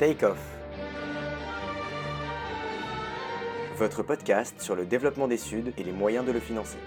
[0.00, 0.38] Take Off.
[3.78, 6.78] Votre podcast sur le développement des Suds et les moyens de le financer.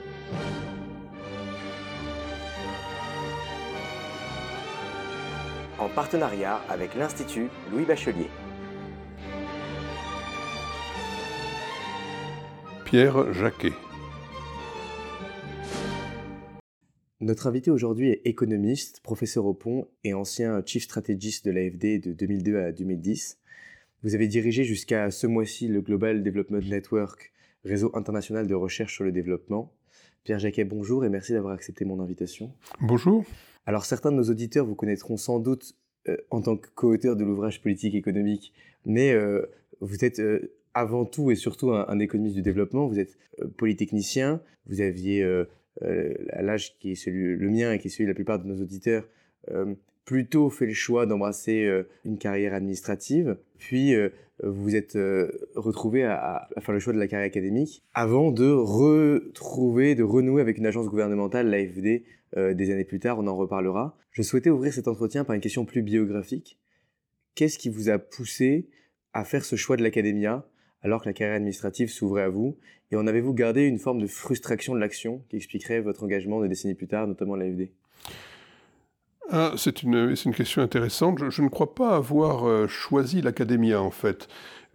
[5.79, 8.29] En partenariat avec l'Institut Louis Bachelier.
[12.83, 13.71] Pierre Jacquet.
[17.27, 22.13] Notre invité aujourd'hui est économiste, professeur au Pont et ancien chief strategist de l'AFD de
[22.13, 23.37] 2002 à 2010.
[24.01, 27.33] Vous avez dirigé jusqu'à ce mois-ci le Global Development Network,
[27.65, 29.73] réseau international de recherche sur le développement.
[30.23, 32.53] Pierre Jacquet, bonjour et merci d'avoir accepté mon invitation.
[32.79, 33.25] Bonjour.
[33.65, 35.75] Alors certains de nos auditeurs vous connaîtront sans doute
[36.07, 38.53] euh, en tant que co-auteur de l'ouvrage politique économique,
[38.85, 39.45] mais euh,
[39.81, 43.17] vous êtes euh, avant tout et surtout un, économiste du développement, vous êtes
[43.57, 45.25] polytechnicien, vous aviez
[45.81, 48.47] à l'âge qui est celui, le mien et qui est celui de la plupart de
[48.47, 49.07] nos auditeurs,
[49.51, 49.75] euh,
[50.05, 53.95] plutôt fait le choix d'embrasser euh, une carrière administrative, puis
[54.43, 54.97] vous vous êtes
[55.55, 60.59] retrouvé à, faire le choix de la carrière académique, avant de retrouver, de renouer avec
[60.59, 62.03] une agence gouvernementale, l'AFD,
[62.35, 63.97] des années plus tard, on en reparlera.
[64.11, 66.59] Je souhaitais ouvrir cet entretien par une question plus biographique.
[67.33, 68.67] Qu'est-ce qui vous a poussé
[69.13, 70.47] à faire ce choix de l'académia?
[70.87, 72.57] Alors que la carrière administrative s'ouvrait à vous
[72.91, 76.47] Et en avez-vous gardé une forme de frustration de l'action qui expliquerait votre engagement des
[76.47, 77.69] décennies plus tard, notamment à l'AFD
[79.29, 81.19] ah, c'est une, une, question intéressante.
[81.29, 84.29] Je, ne crois pas avoir euh, choisi l'académia, en fait.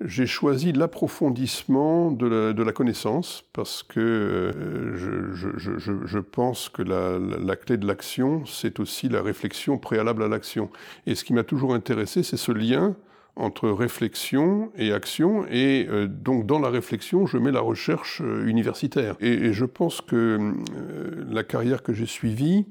[0.04, 2.26] J'ai choisi l'approfondissement de
[2.62, 8.44] la, connaissance parce que euh, je, je, je, pense que la, la clé de l'action,
[8.44, 10.68] c'est aussi la réflexion préalable à l'action.
[11.06, 12.94] Et ce qui m'a toujours intéressé, c'est ce lien
[13.36, 18.46] entre réflexion et action, et euh, donc dans la réflexion, je mets la recherche euh,
[18.46, 19.16] universitaire.
[19.20, 22.66] Et, je pense que euh, la carrière que j'ai suivie,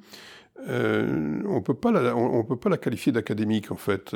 [0.67, 4.15] on on, peut pas la qualifier d'académique en fait.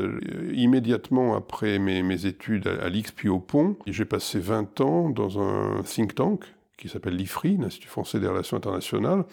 [0.54, 5.10] immédiatement après mes, mes études à, à l'IX puis au Pont, j'ai passé 20 ans
[5.10, 6.44] dans un think tank
[6.78, 9.26] qui s'appelle l'IFRI, l'Institut français des relations internationales,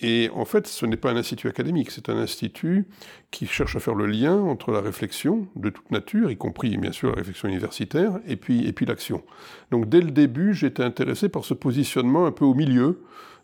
[0.00, 2.84] et en fait, ce n'est pas un institut académique, c'est un institut
[3.30, 6.92] qui cherche à faire le lien entre la réflexion de toute nature, y compris bien
[6.92, 9.22] sûr la réflexion universitaire, et puis, et puis l'action.
[9.70, 13.00] Donc dès le début, j'étais intéressé par ce positionnement un peu au milieu,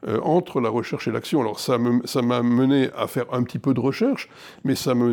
[0.07, 1.41] euh, entre la recherche et l'action.
[1.41, 4.29] Alors ça m'a mené à faire un petit peu de recherche,
[4.65, 5.05] mais ça m'a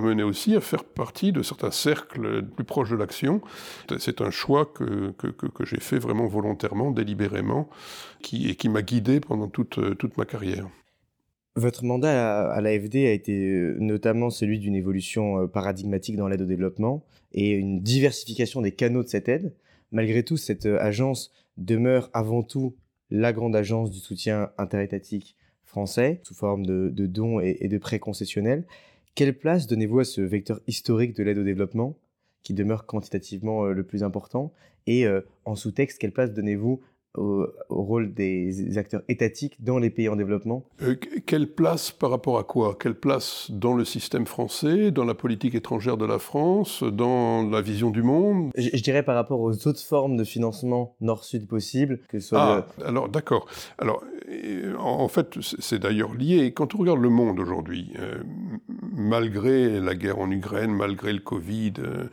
[0.00, 3.40] mené, aussi à faire partie de certains cercles plus proches de l'action.
[3.98, 7.68] C'est un choix que, que, que, j'ai fait vraiment volontairement, délibérément,
[8.22, 10.68] qui, et qui m'a guidé pendant toute, toute ma carrière.
[11.58, 16.42] Votre mandat à l'AFD a été euh, notamment celui d'une évolution euh, paradigmatique dans l'aide
[16.42, 19.52] au développement et une diversification des canaux de cette aide.
[19.90, 22.76] Malgré tout, cette agence demeure avant tout
[23.10, 28.66] la grande agence du soutien interétatique français, sous forme de, dons et, de prêts concessionnels.
[29.14, 31.96] Quelle place donnez-vous à ce vecteur historique de l'aide au développement,
[32.42, 34.52] qui demeure quantitativement euh, le plus important?
[34.86, 36.80] Et euh, en sous-texte, quelle place donnez-vous
[37.18, 40.94] au, rôle des acteurs étatiques dans les pays en développement euh,
[41.26, 42.76] Quelle place par rapport à quoi?
[42.78, 47.60] Quelle place dans le système français, dans la politique étrangère de la France, dans la
[47.60, 48.50] vision du monde?
[48.56, 52.66] Je, dirais par rapport aux autres formes de financement nord-sud possibles, que ce soit...
[52.78, 53.46] Ah, alors d'accord.
[53.78, 54.02] Alors
[54.78, 56.52] en fait, c'est d'ailleurs lié.
[56.52, 58.22] Quand on regarde le monde aujourd'hui, euh,
[58.92, 62.04] malgré la guerre en Ukraine, malgré le Covid, euh,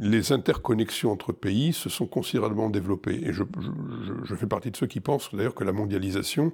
[0.00, 3.20] les interconnexions entre pays se sont considérablement développées.
[3.24, 6.52] Et je, je, je fais partie de ceux qui pensent d'ailleurs que la mondialisation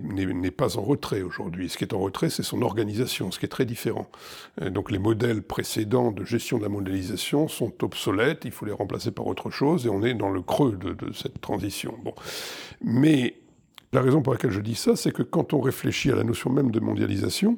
[0.00, 1.70] n'est pas en retrait aujourd'hui.
[1.70, 4.06] Ce qui est en retrait, c'est son organisation, ce qui est très différent.
[4.60, 8.72] Euh, donc les modèles précédents de gestion de la mondialisation sont obsolètes, il faut les
[8.72, 11.94] remplacer par autre chose, et on est dans le creux de, de cette transition.
[12.04, 12.14] Bon.
[12.82, 13.34] Mais
[13.92, 16.50] la raison pour laquelle je dis ça, c'est que quand on réfléchit à la notion
[16.50, 17.56] même de mondialisation,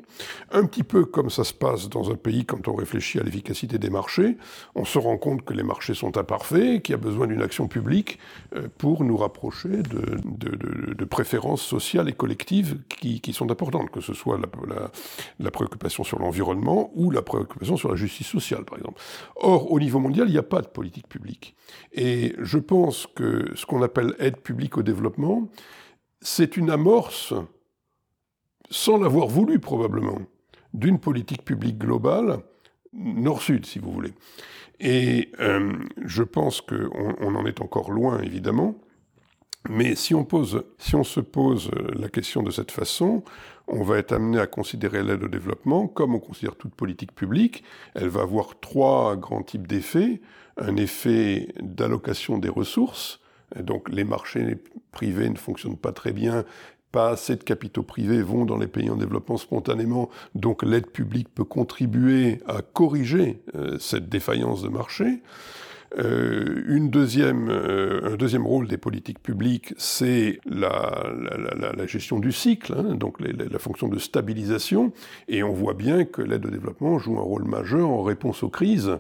[0.53, 3.79] un petit peu comme ça se passe dans un pays quand on réfléchit à l'efficacité
[3.79, 4.37] des marchés,
[4.75, 7.67] on se rend compte que les marchés sont imparfaits, qu'il y a besoin d'une action
[7.67, 8.19] publique
[8.55, 14.39] euh, pour nous rapprocher de, préférences sociales et collectives qui, sont importantes, que ce soit
[15.41, 19.01] la, préoccupation sur l'environnement ou la préoccupation sur la justice sociale, par exemple.
[19.35, 21.57] Or, au niveau mondial, il n'y a pas de politique publique.
[21.93, 25.49] Et je pense que ce qu'on appelle aide publique au développement,
[26.21, 27.35] c'est une amorce,
[28.71, 30.19] sans l'avoir voulu probablement,
[30.75, 32.41] d'une politique publique globale,
[32.93, 34.13] nord-sud si vous voulez.
[34.79, 35.73] Et euh,
[36.05, 38.81] je pense qu'on on en est encore loin, évidemment,
[39.69, 43.23] mais si on, pose, si on se pose la question de cette façon,
[43.69, 47.63] on va être amené à considérer l'aide au développement comme on considère toute politique publique.
[47.95, 50.23] Elle va avoir trois grands types d'effets.
[50.57, 53.21] Un effet d'allocation des ressources,
[53.59, 54.59] donc les marchés
[54.93, 56.45] privés ne fonctionnent pas très bien
[56.93, 61.29] pas assez de capitaux privés vont dans les pays en développement spontanément, donc l'aide publique
[61.35, 65.23] peut contribuer à corriger euh, cette défaillance de marché.
[65.99, 72.21] Euh, une deuxième, euh, un deuxième rôle des politiques publiques, c'est la, la, la, gestion
[72.21, 74.93] du cycle, hein, donc la fonction de stabilisation.
[75.27, 78.51] Et on voit bien que l'aide au développement joue un rôle majeur en réponse aux
[78.51, 78.99] crises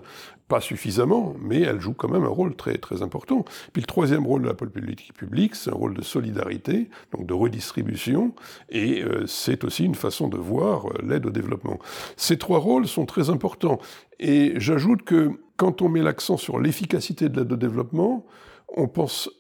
[0.51, 3.45] pas suffisamment, mais elle joue quand même un rôle très, très important.
[3.73, 7.33] Puis le troisième rôle de la politique publique, c'est un rôle de solidarité, donc de
[7.33, 8.35] redistribution,
[8.69, 11.79] et euh, c'est aussi une façon de voir euh, l'aide au développement.
[12.17, 13.79] Ces trois rôles sont très importants.
[14.19, 18.27] Et j'ajoute que quand on met l'accent sur l'efficacité de l'aide au développement,
[18.77, 19.31] on pense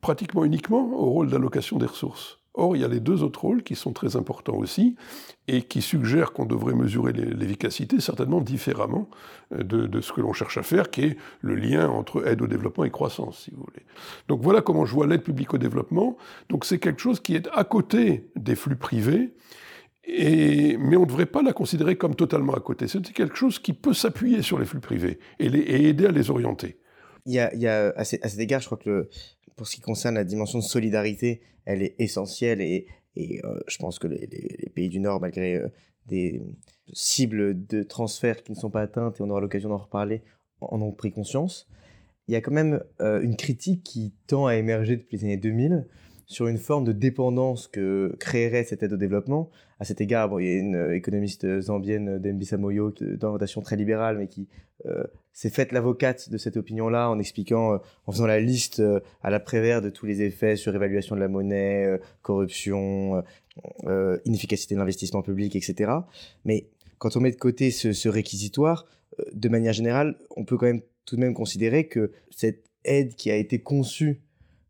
[0.00, 2.40] pratiquement uniquement au rôle d'allocation des ressources.
[2.58, 4.96] Or, il y a les deux autres rôles qui sont très importants aussi
[5.46, 9.10] et qui suggèrent qu'on devrait mesurer l'efficacité certainement différemment
[9.52, 12.46] euh, de, ce que l'on cherche à faire, qui est le lien entre aide au
[12.46, 13.84] développement et croissance, si vous voulez.
[14.28, 16.16] Donc voilà comment je vois l'aide publique au développement.
[16.48, 19.34] Donc c'est quelque chose qui est à côté des flux privés,
[20.08, 22.88] mais on ne devrait pas la considérer comme totalement à côté.
[22.88, 26.30] C'est quelque chose qui peut s'appuyer sur les flux privés et, et, aider à les
[26.30, 26.78] orienter.
[27.26, 29.10] Il y a, il y a à, cet égard, je crois que
[29.56, 32.86] pour ce qui concerne la dimension de solidarité, elle est essentielle et,
[33.18, 35.68] euh, je pense que les, pays du Nord, malgré euh,
[36.06, 36.42] des
[36.92, 40.22] cibles de transfert qui ne sont pas atteintes, et on aura l'occasion d'en reparler,
[40.60, 41.66] en ont pris conscience.
[42.28, 45.36] Il y a quand même euh, une critique qui tend à émerger depuis les années
[45.38, 45.86] 2000
[46.26, 49.48] sur une forme de dépendance que créerait cette aide au développement.
[49.78, 54.26] À cet égard, il y a une économiste zambienne, Dembisa Moyo, d'orientation très libérale, mais
[54.26, 54.48] qui
[55.36, 59.28] s'est faite l'avocate de cette opinion-là en expliquant, euh, en faisant la liste euh, à
[59.28, 63.22] la prévère de tous les effets sur évaluation de la monnaie, corruption,
[64.24, 65.92] inefficacité de l'investissement public, etc.
[66.46, 68.86] Mais quand on met de côté ce, ce réquisitoire,
[69.32, 73.30] de manière générale, on peut quand même tout de même considérer que cette aide qui
[73.30, 74.22] a été conçue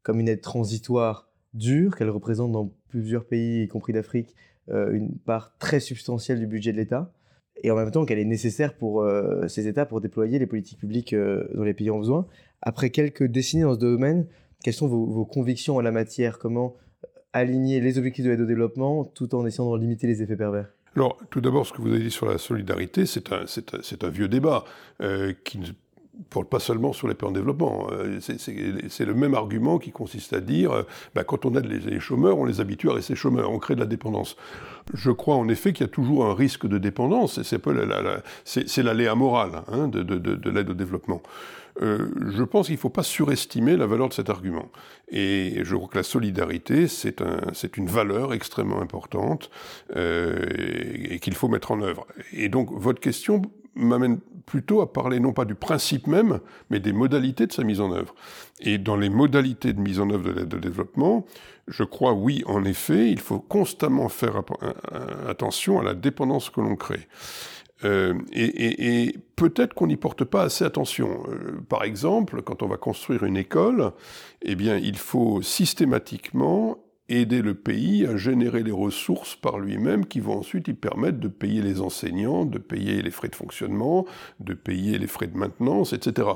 [0.03, 4.35] comme une aide transitoire dure, qu'elle représente dans plusieurs pays, y compris d'Afrique,
[4.69, 7.13] une part très substantielle du budget de l'État,
[7.63, 10.79] et en même temps qu'elle est nécessaire pour euh, ces États pour déployer les politiques
[10.79, 12.27] publiques euh, dont les pays ont besoin.
[12.63, 14.27] Après quelques décennies dans ce domaine,
[14.63, 16.39] quelles sont vos, convictions en la matière?
[16.39, 20.23] Comment euh, aligner les objectifs de l'aide au développement tout en essayant de limiter les
[20.23, 20.69] effets pervers?
[20.95, 24.65] Alors, tout d'abord, ce que vous avez dit sur la solidarité, c'est un, vieux débat
[25.45, 25.67] qui ne
[26.31, 27.89] porte pas seulement sur les pays en développement.
[28.21, 30.85] C'est le même argument qui consiste à dire,
[31.15, 33.81] bah, quand on aide les, chômeurs, on les habitue à rester chômeurs, on crée de
[33.81, 34.37] la dépendance.
[34.95, 37.45] Je crois en effet qu'il y a toujours un risque de dépendance, et
[38.45, 41.23] c'est l'aléa moral hein, de, de, de, l'aide au développement.
[41.83, 44.71] Euh, je pense qu'il ne faut pas surestimer la valeur de cet argument.
[45.09, 47.41] Et je crois que la solidarité, c'est un,
[47.77, 49.51] une valeur extrêmement importante
[49.95, 50.47] euh,
[51.11, 52.07] et, qu'il faut mettre en œuvre.
[52.33, 53.43] Et donc, votre question
[53.75, 56.41] m'amène plutôt à parler non pas du principe même,
[56.71, 58.15] mais des modalités de sa mise en œuvre.
[58.61, 61.27] Et dans les modalités de mise en œuvre de l'aide au développement,
[61.69, 64.43] je crois, oui, en effet, il faut constamment faire
[65.29, 67.09] attention à la dépendance que l'on crée.
[67.85, 71.25] Euh, et, peut-être qu'on n'y porte pas assez attention.
[71.29, 73.93] Euh, par exemple, quand on va construire une école,
[74.43, 76.79] eh bien, il faut systématiquement
[77.09, 81.29] aider le pays à générer les ressources par lui-même qui vont ensuite y permettre de
[81.29, 84.07] payer les enseignants, de payer les frais de fonctionnement,
[84.41, 86.29] de payer les frais de maintenance, etc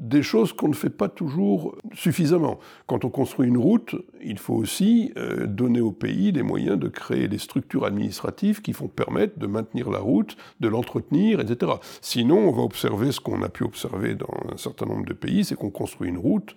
[0.00, 2.58] des choses qu'on ne fait pas toujours suffisamment.
[2.86, 3.94] Quand on construit une route,
[4.24, 8.72] il faut aussi euh, donner au pays les moyens de créer des structures administratives qui
[8.72, 11.72] vont permettre de maintenir la route, de l'entretenir, etc.
[12.00, 15.44] Sinon, on va observer ce qu'on a pu observer dans un certain nombre de pays,
[15.44, 16.56] c'est qu'on construit une route,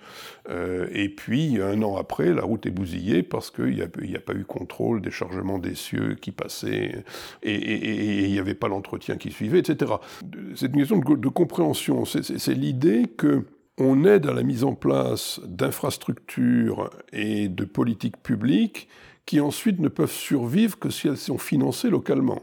[0.49, 4.33] euh, et puis un an après, la route est bousillée parce qu'il n'y a, pas
[4.33, 7.03] eu contrôle des chargements d'essieux qui passaient,
[7.43, 9.91] et il n'y avait pas l'entretien qui suivait, etc.
[10.55, 13.32] C'est une question de compréhension, c'est l'idée que
[13.77, 18.87] on aide à la mise en place d'infrastructures et de politiques publiques
[19.25, 22.41] qui ensuite ne peuvent survivre que si elles sont financées localement.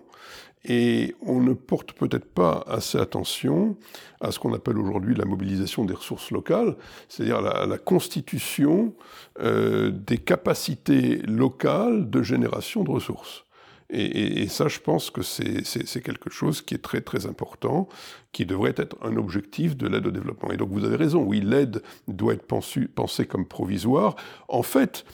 [0.64, 3.78] Et on ne porte peut-être pas assez attention
[4.20, 6.76] à ce qu'on appelle aujourd'hui la mobilisation des ressources locales,
[7.08, 8.94] c'est-à-dire la, constitution
[9.40, 13.44] euh, des capacités locales de génération de ressources.
[13.92, 17.88] Et, ça, je pense que c'est quelque chose qui est très très important,
[18.32, 20.50] qui devrait être un objectif de l'aide au développement.
[20.50, 24.16] Et donc vous avez raison, oui, l'aide doit être pensée comme provisoire.
[24.48, 25.04] En fait,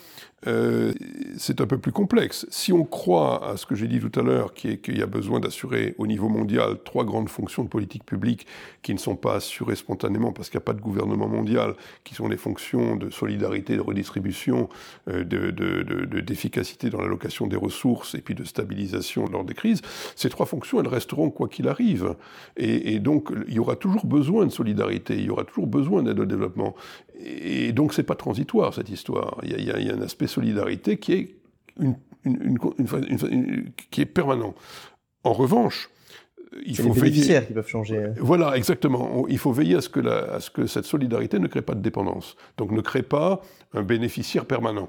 [0.47, 0.93] euh,
[1.39, 2.47] c'est un peu plus complexe.
[2.51, 5.03] Si on croit à ce que j'ai dit tout à l'heure, qui est qu'il y
[5.03, 8.47] a besoin d'assurer au niveau mondial trois grandes fonctions de politique publique
[8.83, 12.15] qui ne sont pas assurées spontanément parce qu'il n'y a pas de gouvernement mondial, qui
[12.15, 14.69] sont les fonctions de solidarité, de redistribution,
[15.09, 19.81] euh, d'efficacité de, de, dans l'allocation des ressources et puis de stabilisation lors des crises,
[20.15, 22.15] ces trois fonctions, elles resteront quoi qu'il arrive.
[23.07, 26.25] Donc, il y aura toujours besoin de solidarité, il y aura toujours besoin d'aide au
[26.25, 26.75] développement.
[27.25, 29.39] Et donc, c'est pas transitoire, cette histoire.
[29.45, 31.37] Il y, a, il y a un aspect solidarité qui est
[33.91, 34.55] qui est permanent.
[35.23, 35.89] En revanche,
[36.65, 37.47] il faut les bénéficiaires veiller...
[37.47, 38.01] qui peuvent changer.
[38.19, 39.25] Voilà, exactement.
[39.29, 41.83] Il faut veiller à ce, que à ce que cette solidarité ne crée pas de
[41.83, 42.37] dépendance.
[42.57, 43.41] Donc ne crée pas
[43.73, 44.89] un bénéficiaire permanent.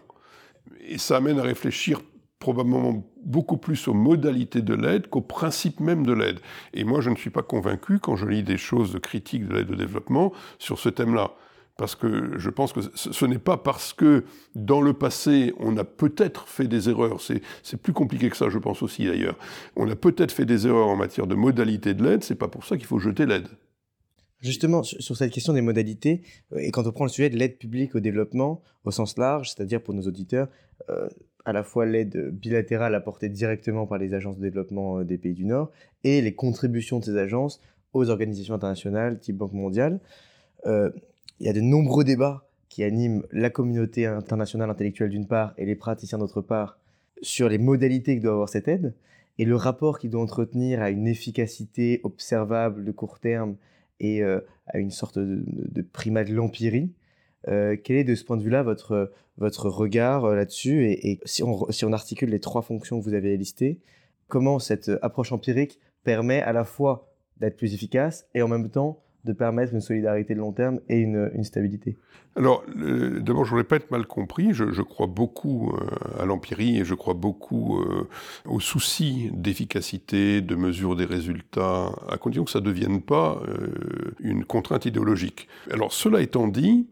[0.88, 2.02] Et ça amène à réfléchir
[2.40, 6.40] probablement beaucoup plus aux modalités de l'aide qu'au principe même de l'aide.
[6.74, 9.72] Et moi, je ne suis pas convaincu, quand je lis des choses critiques de l'aide
[9.72, 11.34] au développement, sur ce thème-là.
[11.78, 14.24] Parce que je pense que ce n'est pas parce que
[14.56, 18.58] dans le passé, on a peut-être fait des erreurs, c'est plus compliqué que ça, je
[18.58, 19.38] pense aussi d'ailleurs.
[19.76, 22.66] On a peut-être fait des erreurs en matière de modalités de l'aide, c'est pas pour
[22.66, 23.48] ça qu'il faut jeter l'aide.
[24.40, 26.22] Justement, sur cette question des modalités,
[26.54, 29.50] euh, et quand on prend le sujet de l'aide publique au développement au sens large,
[29.50, 30.48] c'est-à-dire pour nos auditeurs,
[30.90, 31.08] euh,
[31.48, 35.34] à la fois l'aide bilatérale apportée directement par les agences de développement euh, des pays
[35.34, 35.72] du Nord
[36.04, 37.60] et les contributions de ces agences
[37.94, 40.00] aux organisations internationales type Banque mondiale.
[40.66, 40.92] il
[41.40, 45.76] y a de nombreux débats qui animent la communauté internationale intellectuelle d'une part et les
[45.76, 46.78] praticiens d'autre part
[47.22, 48.94] sur les modalités que doit avoir cette aide
[49.40, 53.56] et le rapport qu'il doit entretenir à une efficacité observable de court terme
[54.00, 56.92] et euh, à une sorte de, primat de l'empirie.
[57.48, 61.44] Euh, quel est de ce point de vue-là votre, votre regard euh, là-dessus et, si,
[61.44, 63.80] on, si on articule les trois fonctions que vous avez listées,
[64.28, 69.04] comment cette approche empirique permet à la fois d'être plus efficace et en même temps
[69.24, 71.98] de permettre une solidarité de long terme et une, une stabilité?
[72.38, 74.54] Alors, d'abord, je ne voudrais pas être mal compris.
[74.54, 78.08] Je, crois beaucoup euh, à l'empirie et je crois beaucoup euh,
[78.46, 84.14] au souci d'efficacité, de mesure des résultats, à condition que ça ne devienne pas euh,
[84.20, 85.48] une contrainte idéologique.
[85.72, 86.86] Alors, cela étant dit,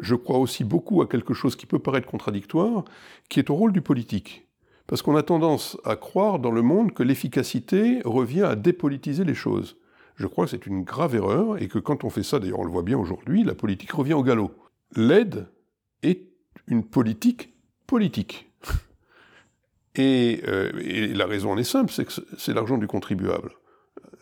[0.00, 2.84] je crois aussi beaucoup à quelque chose qui peut paraître contradictoire,
[3.28, 4.46] qui est au rôle du politique.
[4.86, 9.34] Parce qu'on a tendance à croire dans le monde que l'efficacité revient à dépolitiser les
[9.34, 9.76] choses.
[10.16, 12.64] Je crois que c'est une grave erreur et que quand on fait ça, d'ailleurs on
[12.64, 14.52] le voit bien aujourd'hui, la politique revient au galop.
[14.96, 15.46] L'aide
[16.02, 16.26] est
[16.66, 17.54] une politique
[17.86, 18.50] politique.
[19.98, 23.50] Euh, et, la raison en est simple, c'est que c'est l'argent du contribuable.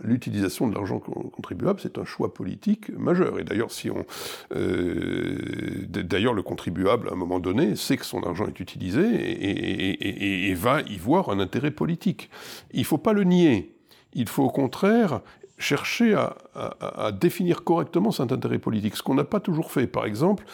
[0.00, 3.40] L'utilisation de l'argent contribuable, c'est un choix politique majeur.
[3.40, 4.07] Et d'ailleurs, si on,
[4.55, 10.55] euh, d'ailleurs, le contribuable, à un moment donné, sait que son argent est utilisé et,
[10.55, 12.31] va y voir un intérêt politique.
[12.73, 13.75] Il ne faut pas le nier.
[14.14, 15.21] Il faut au contraire
[15.59, 19.88] chercher à, définir correctement cet intérêt politique, ce qu'on n'a pas toujours fait.
[19.88, 20.45] Par exemple,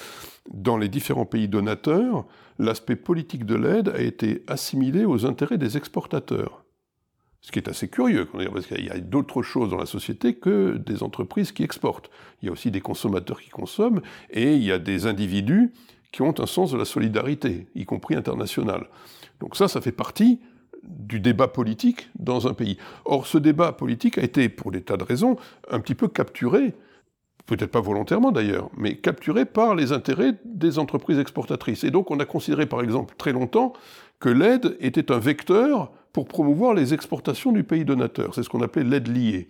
[0.53, 2.25] dans les différents pays donateurs,
[2.59, 6.64] l'aspect politique de l'aide a été assimilé aux intérêts des exportateurs.
[7.45, 10.79] Ce qui est assez curieux, parce qu'il y a d'autres choses dans la société que
[10.79, 12.11] des entreprises qui exportent.
[12.41, 15.71] Il y a aussi des consommateurs qui consomment, et il y a des individus
[16.11, 18.89] qui ont un sens de la solidarité, y compris international.
[19.41, 20.41] Donc ça, ça fait partie
[20.85, 22.79] du débat politique dans un pays.
[23.05, 25.37] Or, ce débat politique a été, pour des tas de raisons,
[25.71, 26.73] un petit peu capturé,
[27.45, 31.85] peut-être pas volontairement d'ailleurs, mais capturé par les intérêts des entreprises exportatrices.
[31.85, 33.75] Et donc, on a considéré, par exemple, très longtemps
[34.19, 38.35] que l'aide était un vecteur pour promouvoir les exportations du pays donateur.
[38.35, 39.49] C'est ce qu'on appelait l'aide liée.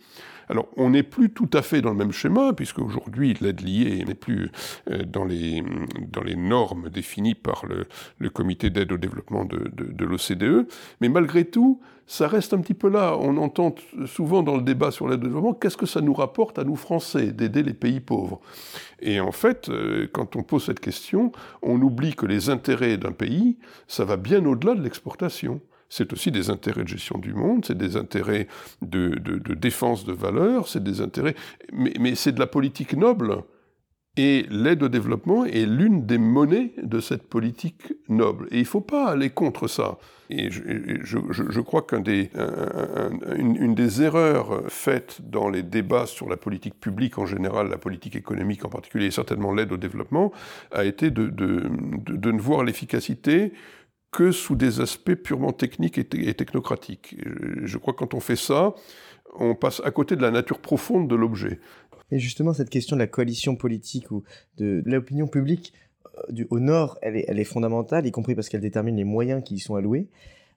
[0.49, 4.02] Alors, on n'est plus tout à fait dans le même schéma, puisque aujourd'hui, l'aide liée
[4.06, 4.50] n'est plus
[4.90, 5.62] euh, dans, les,
[6.11, 10.66] dans les normes définies par le, comité d'aide au développement de, de, de l'OCDE.
[11.02, 13.16] Mais malgré tout, ça reste un petit peu là.
[13.21, 13.75] On entend
[14.06, 16.76] souvent dans le débat sur l'aide au développement, qu'est-ce que ça nous rapporte à nous
[16.76, 18.40] Français d'aider les pays pauvres?
[19.00, 21.30] Et en fait, euh, quand on pose cette question,
[21.61, 25.61] on oublie que les intérêts d'un pays, ça va bien au-delà de l'exportation
[25.96, 28.48] c'est aussi des intérêts de gestion du monde, c'est des intérêts
[28.82, 29.14] de,
[29.54, 31.36] défense de valeurs, c'est des intérêts...
[31.72, 33.44] Mais, c'est de la politique noble.
[34.16, 38.48] Et l'aide au développement est l'une des monnaies de cette politique noble.
[38.50, 39.98] Et il ne faut pas aller contre ça.
[40.30, 47.26] Et je, crois qu'une des, erreurs faites dans les débats sur la politique publique en
[47.26, 50.32] général, la politique économique en particulier, et certainement l'aide au développement,
[50.72, 53.52] a été de ne voir l'efficacité
[54.14, 57.16] que sous des aspects purement techniques et, technocratiques.
[57.62, 58.73] je crois que quand on fait ça,
[59.38, 61.59] on passe à côté de la nature profonde de l'objet.
[62.12, 64.23] Et justement, cette question de la coalition politique ou
[64.56, 65.73] de l'opinion publique
[66.06, 69.04] euh, du, au Nord, elle est, elle est, fondamentale, y compris parce qu'elle détermine les
[69.04, 70.09] moyens qui y sont alloués.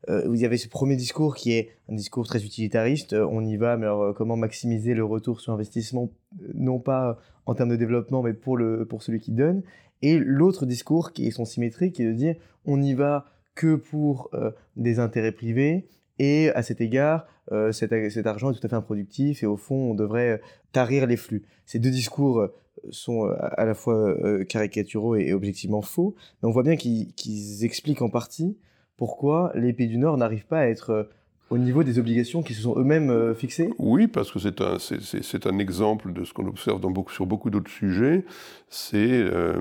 [0.08, 3.14] Euh, vous avez ce premier discours qui est un discours très utilitariste.
[3.14, 6.12] Euh, on y va, mais alors comment maximiser le retour sur investissement,
[6.54, 9.64] non pas en termes de développement, mais pour, le, pour celui qui donne.
[10.04, 12.36] Et l'autre discours qui est son symétrique, qui est de dire
[12.66, 13.26] on y va
[13.58, 15.88] que pour euh, des intérêts privés.
[16.20, 17.92] Et à cet égard, euh, cet,
[18.26, 20.38] argent est tout à fait improductif et au fond, on devrait euh,
[20.72, 21.44] tarir les flux.
[21.66, 22.48] Ces deux discours
[22.92, 24.16] sont à la fois
[24.48, 28.56] caricaturaux et, objectivement faux, mais on voit bien qu'ils expliquent en partie
[28.96, 31.10] pourquoi les pays du Nord n'arrivent pas à être
[31.50, 34.78] Au niveau des obligations qui se sont eux-mêmes euh, fixées Oui, parce que c'est un,
[34.80, 38.26] c'est, un exemple de ce qu'on observe sur beaucoup d'autres sujets,
[38.70, 39.54] c'est euh,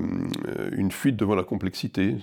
[0.73, 2.17] une fuite devant la complexité.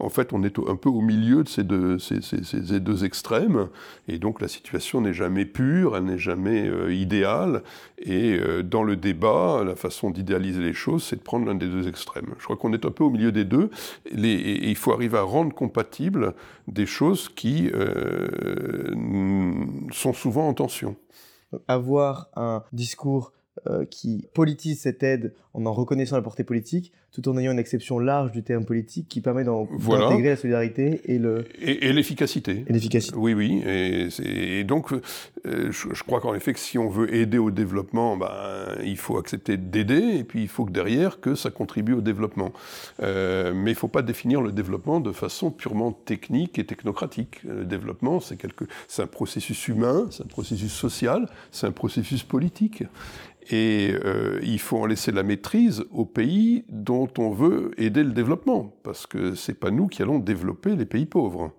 [0.00, 3.68] En fait, on est un peu au milieu de ces deux, ces, ces, deux extrêmes,
[4.08, 7.62] et donc la situation n'est jamais pure, elle n'est jamais euh, idéale,
[7.98, 11.86] et dans le débat, la façon d'idéaliser les choses, c'est de prendre l'un des deux
[11.86, 12.34] extrêmes.
[12.38, 13.70] Je crois qu'on est un peu au milieu des deux,
[14.10, 16.34] les, et il faut arriver à rendre compatibles
[16.68, 17.70] des choses qui
[19.92, 20.96] sont souvent en tension.
[21.68, 23.32] Avoir un discours
[23.68, 27.58] euh, qui politise cette aide en en reconnaissant la portée politique, tout en ayant une
[27.58, 32.64] exception large du terme politique qui permet d'intégrer la solidarité et le et, l'efficacité.
[32.66, 33.16] Et l'efficacité.
[33.16, 33.62] Oui, oui.
[33.64, 38.28] Et, donc, euh, je, crois qu'en effet, que si on veut aider au développement, ben,
[38.84, 42.52] il faut accepter d'aider, et puis il faut que derrière que ça contribue au développement.
[43.02, 47.42] Euh, mais il ne faut pas définir le développement de façon purement technique et technocratique.
[47.44, 52.22] Le développement, c'est quelque, c'est un processus humain, c'est un processus social, c'est un processus
[52.22, 52.84] politique.
[53.50, 55.45] Et euh, il faut en laisser la maîtrise
[55.90, 60.18] aux pays dont on veut aider le développement, parce que c'est pas nous qui allons
[60.18, 61.52] développer les pays pauvres.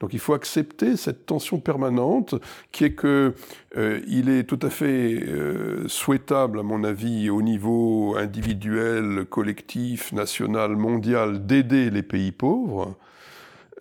[0.00, 2.34] Donc il faut accepter cette tension permanente
[2.70, 3.34] qui est que
[3.76, 10.12] euh, il est tout à fait euh, souhaitable, à mon avis, au niveau individuel, collectif,
[10.12, 12.94] national, mondial, d'aider les pays pauvres.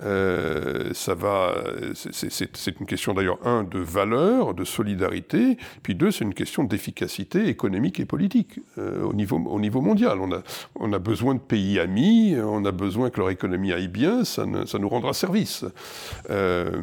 [0.02, 1.56] Euh, ça va,
[1.94, 7.48] c'est une question d'ailleurs, un, de valeur, de solidarité, puis deux, c'est une question d'efficacité
[7.48, 10.20] économique et politique euh, au, niveau, au niveau mondial.
[10.20, 10.42] On a,
[10.76, 14.46] on a besoin de pays amis, on a besoin que leur économie aille bien, ça,
[14.66, 15.66] ça nous rendra service.
[16.30, 16.82] Euh,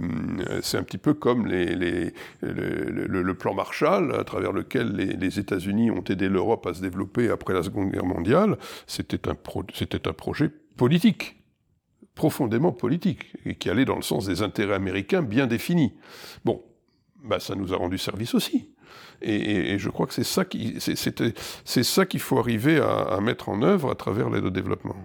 [0.63, 5.39] c'est un petit peu comme les, les, le, plan Marshall, à travers lequel les, les
[5.39, 8.57] États-Unis ont aidé l'Europe à se développer après la Seconde Guerre mondiale.
[8.87, 11.42] C'était un, pro, un projet politique
[12.15, 15.93] profondément politique et qui allait dans le sens des intérêts américains bien définis.
[16.45, 16.63] Bon,
[17.25, 18.71] bah ça nous a rendu service aussi.
[19.23, 23.91] Et, je crois que c'est ça qui, c'est qu'il faut arriver à, mettre en œuvre
[23.91, 24.97] à travers l'aide au développement.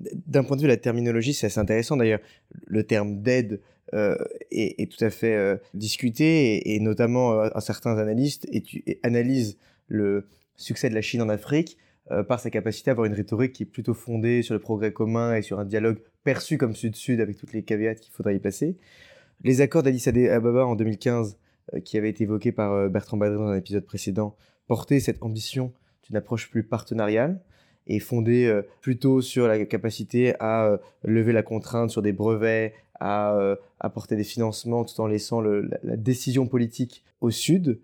[0.00, 2.20] D'un point de vue de la terminologie, c'est assez intéressant d'ailleurs.
[2.66, 3.60] Le terme d'aide
[3.92, 4.16] euh,
[4.50, 8.48] est, tout à fait euh, discuté et, notamment euh, certains analystes
[9.02, 9.58] analysent
[9.88, 11.76] le succès de la Chine en Afrique
[12.12, 14.92] euh, par sa capacité à avoir une rhétorique qui est plutôt fondée sur le progrès
[14.92, 18.38] commun et sur un dialogue perçu comme sud-sud avec toutes les caveats qu'il faudrait y
[18.38, 18.76] placer.
[19.42, 21.38] Les accords d'Addis Ababa en 2015,
[21.74, 25.22] euh, qui avaient été évoqués par euh, Bertrand Badré dans un épisode précédent, portaient cette
[25.22, 25.72] ambition
[26.04, 27.40] d'une approche plus partenariale
[27.86, 33.36] et fondée plutôt sur la capacité à lever la contrainte sur des brevets, à
[33.80, 37.80] apporter des financements tout en laissant la, décision politique au Sud.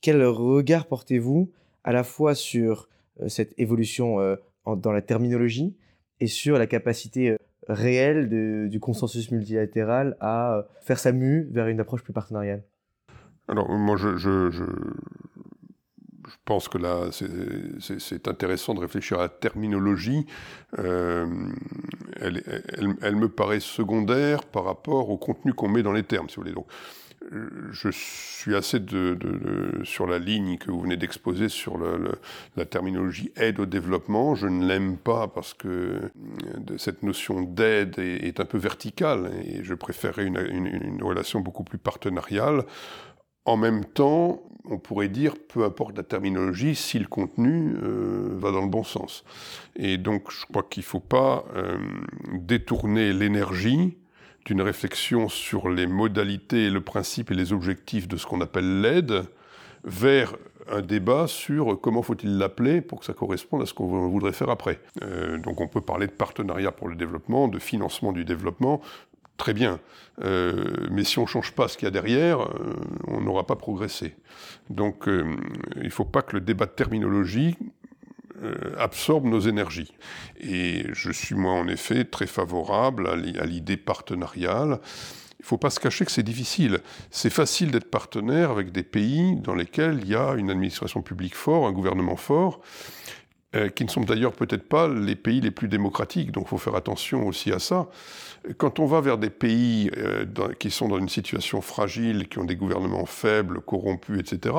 [0.00, 1.50] Quel regard portez-vous
[1.84, 2.88] à la fois sur
[3.20, 5.76] euh, cette évolution euh, dans la terminologie
[6.20, 7.36] et sur la capacité
[7.68, 12.62] euh, réelle du consensus multilatéral à faire sa mue vers une approche plus partenariale
[13.48, 14.64] Alors, moi, je, je, je,
[16.44, 20.26] pense que là, c'est intéressant de réfléchir à la terminologie.
[20.76, 21.26] elle,
[22.20, 26.36] elle, elle, me paraît secondaire par rapport au contenu qu'on met dans les termes, si
[26.36, 26.54] vous voulez.
[26.54, 26.66] Donc,
[27.70, 31.78] je suis assez de, sur la ligne que vous venez d'exposer sur
[32.56, 34.34] la terminologie aide au développement.
[34.34, 36.10] Je ne l'aime pas parce que
[36.78, 42.64] cette notion d'aide est, un peu verticale et je préférerais une, relation beaucoup plus partenariale.
[43.44, 48.50] En même temps, on pourrait dire, peu importe la terminologie, si le contenu euh, va
[48.50, 49.24] dans le bon sens.
[49.76, 51.78] Et donc, je crois qu'il ne faut pas euh,
[52.32, 53.96] détourner l'énergie
[54.46, 59.24] d'une réflexion sur les modalités, le principe et les objectifs de ce qu'on appelle l'aide
[59.84, 60.34] vers
[60.70, 64.48] un débat sur comment faut-il l'appeler pour que ça corresponde à ce qu'on voudrait faire
[64.48, 64.80] après.
[65.02, 68.80] Euh, donc on peut parler de partenariat pour le développement, de financement du développement,
[69.36, 69.80] très bien.
[70.22, 72.74] Euh, mais si on ne change pas ce qu'il y a derrière, euh,
[73.08, 74.14] on n'aura pas progressé.
[74.70, 77.56] Donc il ne faut pas que le débat de terminologie
[78.78, 79.92] absorbe nos énergies.
[80.40, 84.80] Et je suis moi en effet très favorable à l'idée partenariale.
[85.38, 86.80] Il ne faut pas se cacher que c'est difficile.
[87.10, 91.36] C'est facile d'être partenaire avec des pays dans lesquels il y a une administration publique
[91.36, 92.60] forte, un gouvernement fort,
[93.54, 96.32] euh, qui ne sont d'ailleurs peut-être pas les pays les plus démocratiques.
[96.32, 97.88] Donc il faut faire attention aussi à ça.
[98.58, 100.24] Quand on va vers des pays euh,
[100.58, 104.54] qui sont dans une situation fragile, qui ont des gouvernements faibles, corrompus, etc.,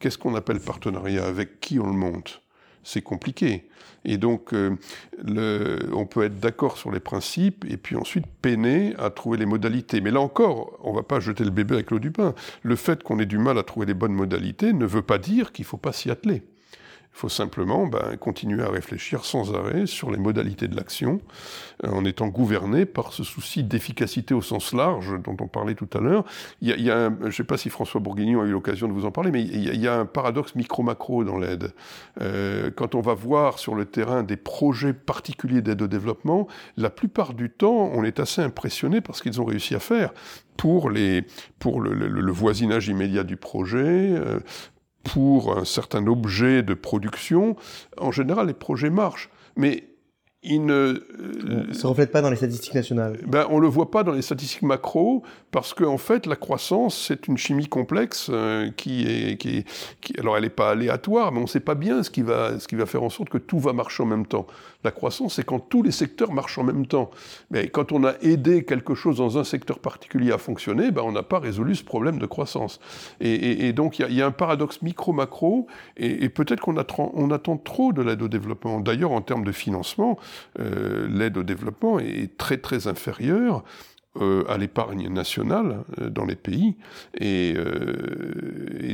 [0.00, 1.24] qu'est-ce qu'on appelle partenariat?
[1.24, 2.42] Avec qui on le monte?
[2.84, 3.64] C'est compliqué.
[4.04, 4.76] Et donc, euh,
[5.92, 10.00] on peut être d'accord sur les principes et puis ensuite peiner à trouver les modalités.
[10.00, 12.34] Mais là encore, on ne va pas jeter le bébé avec l'eau du bain.
[12.62, 15.52] Le fait qu'on ait du mal à trouver les bonnes modalités ne veut pas dire
[15.52, 16.42] qu'il ne faut pas s'y atteler.
[17.14, 21.20] Il faut simplement ben, continuer à réfléchir sans arrêt sur les modalités de l'action,
[21.84, 25.88] euh, en étant gouverné par ce souci d'efficacité au sens large dont on parlait tout
[25.92, 26.24] à l'heure.
[26.62, 29.04] Il y a, je ne sais pas si François Bourguignon a eu l'occasion de vous
[29.04, 31.72] en parler, mais il y a, un paradoxe micro-macro dans l'aide.
[32.20, 36.48] Euh, quand on va voir sur le terrain des projets particuliers d'aide au développement,
[36.78, 40.12] la plupart du temps, on est assez impressionné par ce qu'ils ont réussi à faire
[40.56, 41.24] pour, les,
[41.58, 44.38] pour le, le, voisinage immédiat du projet, euh,
[45.04, 47.56] pour un certain objet de production,
[47.98, 49.30] en général, les projets marchent.
[49.56, 49.84] Mais
[50.44, 51.00] ils ne
[51.72, 53.18] se reflètent pas dans les statistiques nationales.
[53.26, 57.06] Ben, on le voit pas dans les statistiques macro parce qu'en en fait la croissance
[57.06, 59.64] c'est une chimie complexe euh, qui est qui,
[60.00, 62.58] qui alors elle n'est pas aléatoire mais on ne sait pas bien ce qui va
[62.58, 64.46] ce qui va faire en sorte que tout va marcher en même temps.
[64.84, 67.10] La croissance, c'est quand tous les secteurs marchent en même temps.
[67.50, 71.12] Mais quand on a aidé quelque chose dans un secteur particulier à fonctionner, ben on
[71.12, 72.80] n'a pas résolu ce problème de croissance.
[73.20, 76.74] Et, donc il y, a un paradoxe micro-macro, et, peut-être qu'on
[77.14, 78.80] on attend trop de l'aide au développement.
[78.80, 80.18] D'ailleurs, en termes de financement,
[80.58, 83.64] euh, l'aide au développement est très très inférieure
[84.20, 86.76] euh, à l'épargne nationale euh, dans les pays.
[87.18, 87.54] Et,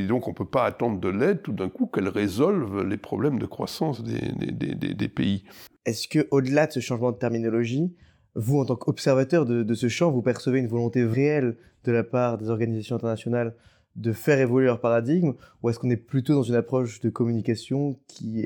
[0.07, 3.37] donc on ne peut pas attendre de l'aide tout d'un coup qu'elle résolve les problèmes
[3.37, 5.43] de croissance des, pays.
[5.85, 7.93] Est-ce que au-delà de ce changement de terminologie,
[8.33, 12.37] vous, en tant qu'observateur de, ce champ, vous percevez une volonté réelle de la part
[12.37, 13.55] des organisations internationales
[13.97, 17.99] de faire évoluer leur paradigme, ou est-ce qu'on est plutôt dans une approche de communication
[18.07, 18.45] qui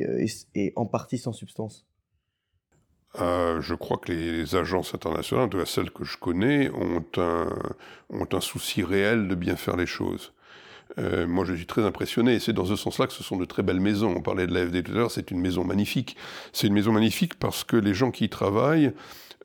[0.55, 1.85] est en partie sans substance?
[3.21, 7.03] Euh, je crois que les agences internationales, en tout cas celles que je connais, ont
[7.17, 10.33] un, souci réel de bien faire les choses.
[10.97, 12.39] Euh, moi, je suis très impressionné.
[12.39, 14.13] C'est dans ce sens-là que ce sont de très belles maisons.
[14.15, 16.17] On parlait de l'AFD tout à l'heure, c'est une maison magnifique.
[16.51, 18.91] C'est une maison magnifique parce que les gens qui y travaillent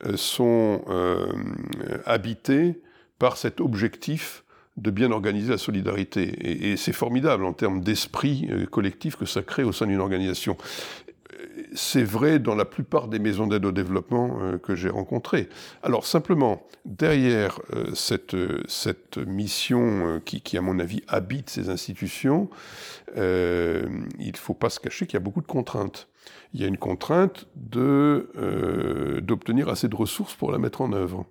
[0.05, 0.83] euh, sont
[2.05, 2.81] habités
[3.19, 4.43] par cet objectif
[4.77, 6.23] de bien organiser la solidarité.
[6.23, 10.55] Et, et c'est formidable en termes d'esprit collectif que ça crée au sein d'une organisation
[11.73, 15.47] c'est vrai dans la plupart des maisons d'aide au développement euh, que j'ai rencontrées.
[15.83, 18.35] Alors simplement, derrière euh, cette,
[18.67, 22.49] cette mission euh, qui, qui, à mon avis, habite ces institutions,
[23.15, 26.07] il ne faut pas se cacher qu'il y a beaucoup de contraintes.
[26.53, 27.89] Il y a une contrainte d'obtenir
[29.69, 31.25] assez de ressources pour la mettre en œuvre.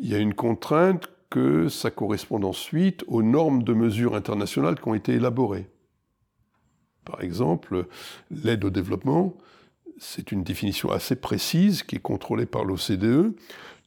[0.00, 4.88] Il y a une contrainte que ça corresponde ensuite aux normes de mesure internationales qui
[4.88, 5.68] ont été élaborées.
[7.04, 7.86] Par exemple,
[8.30, 9.34] l'aide au développement,
[9.98, 13.34] c'est une définition assez précise qui est contrôlée par l'OCDE.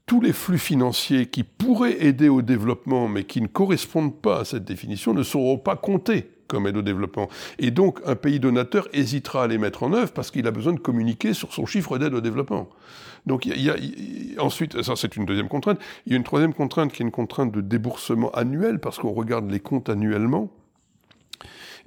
[0.06, 4.46] Tous les flux financiers qui pourraient aider au développement mais qui ne correspondent pas à
[4.46, 7.28] cette définition ne seront pas comptés comme aide au développement.
[7.58, 10.74] Et donc, un pays donateur hésitera à les mettre en œuvre parce qu'il a besoin
[10.74, 12.70] de communiquer sur son chiffre d'aide au développement.
[13.26, 13.50] Donc,
[14.38, 15.80] ensuite, ça c'est une deuxième contrainte.
[16.06, 19.12] Il y a une troisième contrainte qui est une contrainte de déboursement annuel parce qu'on
[19.12, 20.52] regarde les comptes annuellement.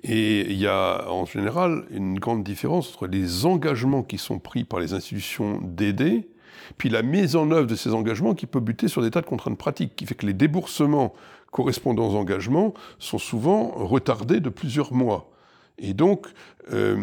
[0.04, 4.64] Et il y a en général une grande différence entre les engagements qui sont pris
[4.64, 6.28] par les institutions d'aider,
[6.76, 9.26] puis la mise en œuvre de ces engagements qui peut buter sur des tas de
[9.26, 11.14] contraintes pratiques, qui fait que les déboursements
[11.50, 15.30] correspondant aux engagements sont souvent retardés de plusieurs mois.
[15.78, 16.26] Et donc,
[16.72, 16.96] euh,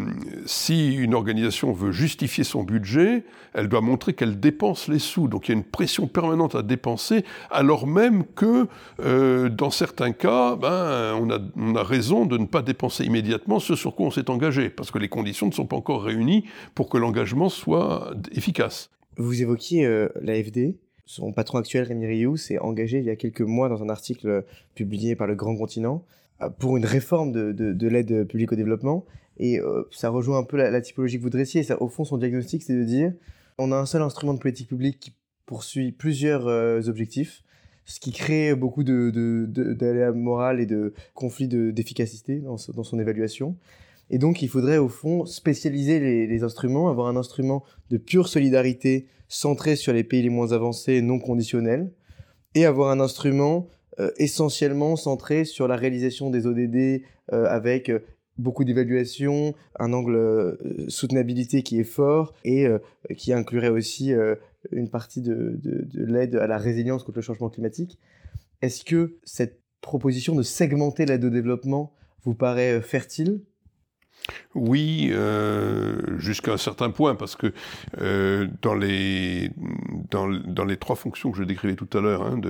[0.44, 5.28] si une organisation veut justifier son budget, elle doit montrer qu'elle dépense les sous.
[5.28, 8.68] Donc il y a une pression permanente à dépenser, alors même que
[9.00, 13.58] euh, dans certains cas, ben, on, a, on, a, raison de ne pas dépenser immédiatement
[13.58, 16.44] ce sur quoi on s'est engagé, parce que les conditions ne sont pas encore réunies
[16.74, 18.90] pour que l'engagement soit efficace.
[19.16, 20.76] Vous évoquiez euh, l'AFD.
[21.08, 24.44] Son patron actuel, Rémi Rioux, s'est engagé il y a quelques mois dans un article
[24.74, 26.04] publié par Le Grand Continent
[26.58, 29.04] pour une réforme de, de, de l'aide publique au développement.
[29.38, 31.62] Et euh, ça rejoint un peu la, typologie que vous dressiez.
[31.62, 33.12] Ça, au fond, son diagnostic, c'est de dire
[33.58, 35.14] on a un seul instrument de politique publique qui
[35.46, 37.42] poursuit plusieurs euh, objectifs,
[37.84, 43.56] ce qui crée beaucoup d'aléas de, morales et de conflits d'efficacité dans, dans, son évaluation.
[44.10, 48.28] Et donc, il faudrait au fond spécialiser les, les, instruments, avoir un instrument de pure
[48.28, 51.92] solidarité centré sur les pays les moins avancés, non conditionnel,
[52.54, 53.75] et avoir un instrument euh,
[54.16, 58.00] essentiellement centré sur la réalisation des ODD euh, avec euh,
[58.38, 62.66] beaucoup d'évaluation, un angle soutenabilité qui est fort et
[63.16, 64.12] qui inclurait aussi
[64.72, 67.98] une partie de, de l'aide à la résilience contre le changement climatique.
[68.60, 73.40] Est-ce que cette proposition de segmenter l'aide au développement vous paraît fertile?
[74.54, 77.52] Oui, euh, jusqu'à un certain point, parce que
[78.00, 79.50] euh, dans, les,
[80.10, 82.40] dans, les trois fonctions que je décrivais tout à l'heure, hein,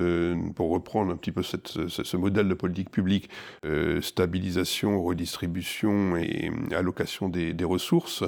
[0.55, 3.29] pour reprendre un petit peu ce, ce, modèle de politique publique,
[3.65, 8.23] euh, stabilisation, redistribution et allocation des, des, ressources,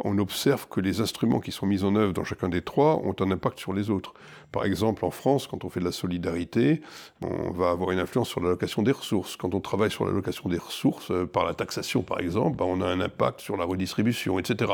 [0.00, 3.14] on observe que les instruments qui sont mis en œuvre dans chacun des trois ont
[3.20, 4.14] un impact sur les autres.
[4.52, 6.80] Par exemple, en France, quand on fait de la solidarité,
[7.22, 9.36] on va avoir une influence sur l'allocation des ressources.
[9.36, 12.80] Quand on travaille sur l'allocation des ressources, euh, par la taxation par exemple, ben, on
[12.80, 14.72] a un impact sur la redistribution, etc.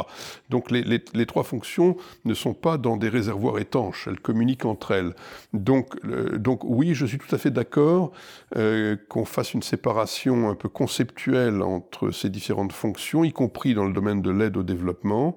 [0.50, 5.14] Donc les, trois fonctions ne sont pas dans des réservoirs étanches, elles communiquent entre elles.
[5.52, 5.94] Donc,
[6.36, 8.12] donc oui, je suis tout à fait d'accord
[8.56, 13.84] euh, qu'on fasse une séparation un peu conceptuelle entre ces différentes fonctions, y compris dans
[13.84, 15.36] le domaine de l'aide au développement.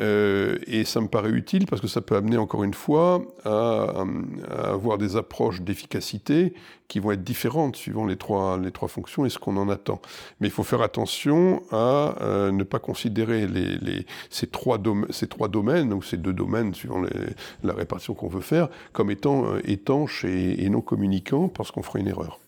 [0.00, 3.65] Euh, et ça me paraît utile parce que ça peut amener encore une fois à,
[3.66, 6.54] à avoir des approches d'efficacité
[6.88, 10.00] qui vont être différentes suivant les trois, les trois fonctions et ce qu'on en attend.
[10.40, 13.46] Mais il faut faire attention à euh, ne pas considérer
[14.30, 14.78] ces, trois
[15.10, 17.02] ces trois domaines, ou ces deux domaines, suivant
[17.62, 21.82] la répartition qu'on veut faire, comme étant euh, étanches et, et non communicants, parce qu'on
[21.82, 22.38] fera une erreur.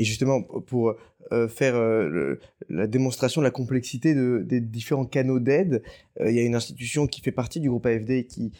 [0.00, 0.96] Et justement, pour
[1.32, 5.80] euh, faire euh, la démonstration de la complexité de, des différents canaux d'aide.
[6.20, 8.50] Euh, il y a une institution qui fait partie du groupe AFD qui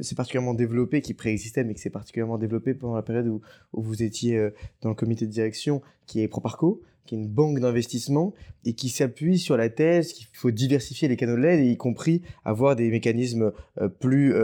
[0.00, 3.42] s'est particulièrement développée, qui préexistait, mais qui s'est particulièrement développée pendant la période où,
[3.74, 8.34] vous étiez dans le comité de direction, qui est Proparco qui est une banque d'investissement
[8.66, 12.20] et qui s'appuie sur la thèse qu'il faut diversifier les canaux de l'aide, y compris
[12.44, 13.50] avoir des mécanismes
[13.98, 14.34] plus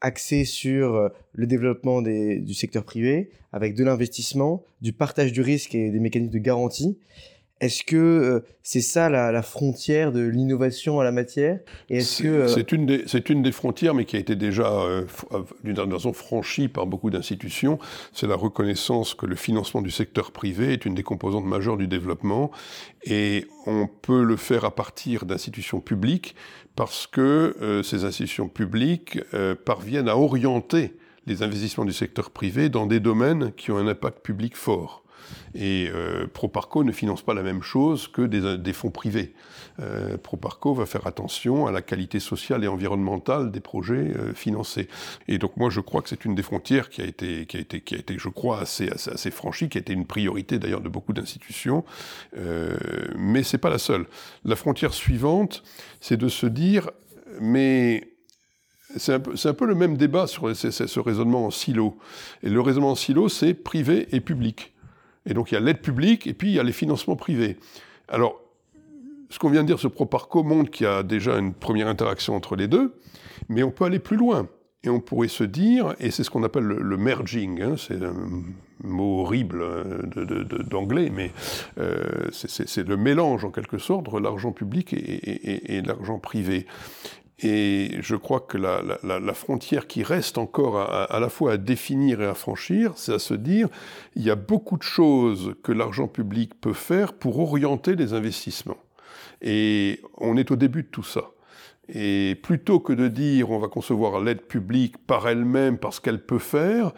[0.00, 5.74] axé sur euh, le développement du secteur privé, avec de l'investissement, du partage du risque
[5.74, 6.98] et des mécanismes de garantie.
[7.60, 11.58] Est-ce que euh, c'est ça la, frontière de l'innovation à la matière?
[12.00, 14.86] C'est euh, une, des, une des frontières, mais qui a été déjà,
[15.64, 17.78] d'une certaine façon, franchie par beaucoup d'institutions.
[18.12, 21.88] C'est la reconnaissance que le financement du secteur privé est une des composantes majeures du
[21.88, 22.50] développement.
[23.04, 26.34] Et on peut le faire à partir d'institutions publiques,
[26.76, 30.94] parce que euh, ces institutions publiques euh, parviennent à orienter
[31.26, 35.02] les investissements du secteur privé dans des domaines qui ont un impact public fort.
[35.54, 39.34] Et euh, Proparco ne finance pas la même chose que des, fonds privés.
[39.80, 44.88] Euh, Proparco va faire attention à la qualité sociale et environnementale des projets euh, financés.
[45.28, 47.60] Et donc moi je crois que c'est une des frontières qui a été, qui a
[47.60, 50.58] été, qui a été je crois, assez, assez, assez franchie, qui a été une priorité
[50.58, 51.84] d'ailleurs de beaucoup d'institutions.
[52.36, 52.76] Euh,
[53.16, 54.06] mais c'est pas la seule.
[54.44, 55.62] La frontière suivante,
[56.00, 56.90] c'est de se dire,
[57.40, 58.08] mais
[58.96, 61.98] c'est un, peu le même débat sur ce raisonnement en silo.
[62.42, 64.72] Et le raisonnement en silo, c'est privé et public.
[65.28, 67.56] Et donc il y a l'aide publique et puis il y a les financements privés.
[68.08, 68.40] Alors,
[69.30, 72.34] ce qu'on vient de dire, ce Proparco montre qu'il y a déjà une première interaction
[72.34, 72.94] entre les deux,
[73.48, 74.48] mais on peut aller plus loin.
[74.84, 78.14] Et on pourrait se dire, et c'est ce qu'on appelle le, merging, hein, c'est un
[78.84, 81.32] mot horrible euh, d'anglais, mais
[81.78, 86.64] euh, c'est le mélange en quelque sorte entre l'argent public et, et l'argent privé.
[87.40, 92.20] Et je crois que la, frontière qui reste encore à, à, la fois à définir
[92.20, 93.68] et à franchir, c'est à se dire,
[94.16, 98.78] il y a beaucoup de choses que l'argent public peut faire pour orienter les investissements.
[99.40, 101.30] Et on est au début de tout ça.
[101.88, 106.38] Et plutôt que de dire on va concevoir l'aide publique par elle-même parce qu'elle peut
[106.38, 106.92] faire,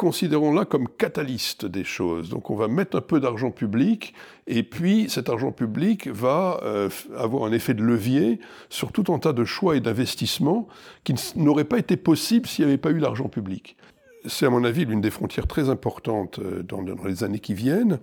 [0.00, 2.30] considérons-la comme catalyste des choses.
[2.30, 4.14] Donc on va mettre un peu d'argent public,
[4.46, 9.18] et puis cet argent public va euh, avoir un effet de levier sur tout un
[9.18, 10.68] tas de choix et d'investissements
[11.04, 13.76] qui n'auraient pas été possibles s'il n'y avait pas eu l'argent public.
[14.24, 17.52] C'est à mon avis l'une des frontières très importantes euh, dans, dans les années qui
[17.52, 17.98] viennent.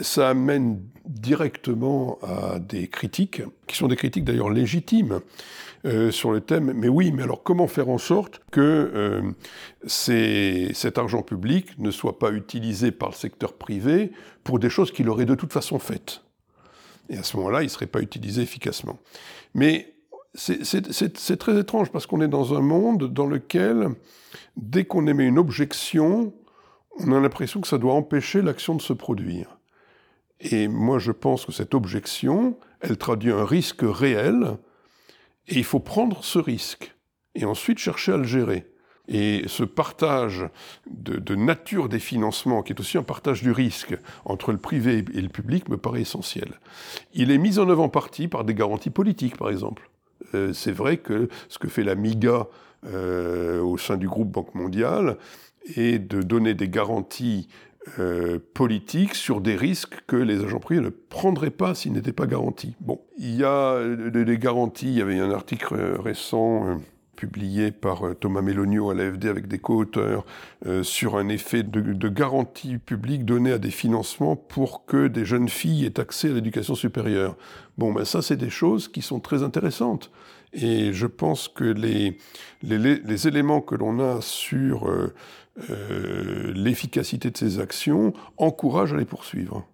[0.00, 5.20] Ça amène directement à des critiques, qui sont des critiques d'ailleurs légitimes,
[5.84, 9.32] euh, sur le thème, mais oui, mais alors comment faire en sorte que euh,
[9.86, 14.12] cet argent public ne soit pas utilisé par le secteur privé
[14.44, 16.22] pour des choses qu'il aurait de toute façon faites?
[17.08, 19.00] Et à ce moment-là, il ne serait pas utilisé efficacement.
[19.54, 19.94] Mais
[20.34, 23.88] c'est très étrange parce qu'on est dans un monde dans lequel,
[24.56, 26.32] dès qu'on émet une objection,
[27.00, 29.58] on a l'impression que ça doit empêcher l'action de se produire.
[30.40, 34.58] Et moi, je pense que cette objection, elle traduit un risque réel
[35.48, 36.94] et il faut prendre ce risque
[37.34, 38.66] et ensuite chercher à le gérer.
[39.08, 40.48] Et ce partage
[40.88, 45.20] de, nature des financements, qui est aussi un partage du risque entre le privé et
[45.20, 46.60] le public, me paraît essentiel.
[47.12, 49.90] Il est mis en œuvre en partie par des garanties politiques, par exemple.
[50.34, 52.46] Euh, c'est vrai que ce que fait la MIGA
[52.86, 55.18] euh, au sein du groupe Banque mondiale
[55.76, 57.48] est de donner des garanties
[57.98, 62.28] euh, politique sur des risques que les agents privés ne prendraient pas s'ils n'étaient pas
[62.28, 62.76] garantis.
[62.80, 66.74] Bon, il y a des garanties, il y avait un article récent euh,
[67.16, 70.24] publié par euh, Thomas Mélonio à l'AFD avec des co-auteurs
[70.82, 75.48] sur un effet de, de, garantie publique donnée à des financements pour que des jeunes
[75.48, 77.36] filles aient accès à l'éducation supérieure.
[77.78, 80.12] Bon, ben ça, c'est des choses qui sont très intéressantes.
[80.52, 82.18] Et je pense que les,
[82.62, 84.86] les, les éléments que l'on a sur
[85.70, 89.66] euh, l'efficacité de ces actions encourage à les poursuivre.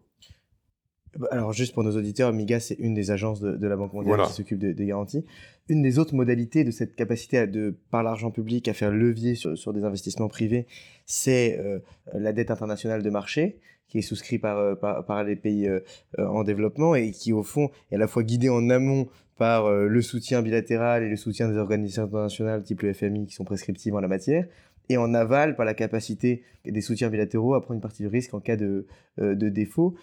[1.30, 4.32] Alors juste pour nos auditeurs, MIGA c'est une des agences de, la Banque mondiale qui
[4.32, 5.24] s'occupe des garanties.
[5.68, 9.34] Une des autres modalités de cette capacité à de, par l'argent public à faire levier
[9.34, 10.66] sur, des investissements privés,
[11.06, 11.80] c'est euh,
[12.14, 15.80] la dette internationale de marché qui est souscrite par, euh, par, les pays euh,
[16.18, 20.02] en développement et qui au fond est à la fois guidée en amont par le
[20.02, 24.00] soutien bilatéral et le soutien des organisations internationales type le FMI qui sont prescriptives en
[24.00, 24.46] la matière,
[24.88, 28.34] et en aval par la capacité des soutiens bilatéraux à prendre une partie du risque
[28.34, 28.86] en cas de,
[29.18, 29.94] de défaut.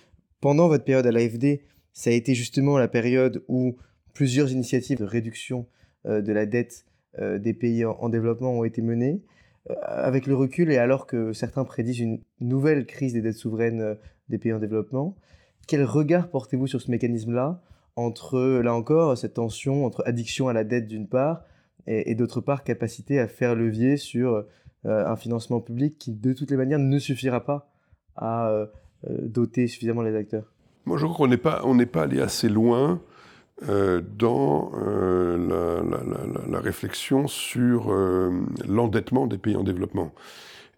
[0.41, 1.62] Pendant votre période à l'AFD,
[1.93, 3.78] ça a été justement la période où
[4.13, 5.67] plusieurs initiatives de réduction
[6.08, 6.86] euh, de la dette
[7.19, 9.24] euh, des pays en, développement ont été menées.
[9.69, 13.98] Euh, avec le recul et alors que certains prédisent une nouvelle crise des dettes souveraines
[14.30, 15.15] des pays en développement,
[15.67, 17.62] quel regard portez-vous sur ce mécanisme-là
[17.95, 21.45] entre, là encore, cette tension entre addiction à la dette d'une part
[21.88, 24.45] et, d'autre part capacité à faire levier sur
[24.86, 27.71] un financement public qui de toutes les manières ne suffira pas
[28.15, 28.52] à
[29.10, 30.54] doter suffisamment les acteurs
[30.86, 33.02] Moi je crois qu'on n'est pas, pas allé assez loin
[33.69, 35.82] euh, dans euh,
[36.50, 38.30] la, réflexion sur euh,
[38.67, 40.13] l'endettement des pays en développement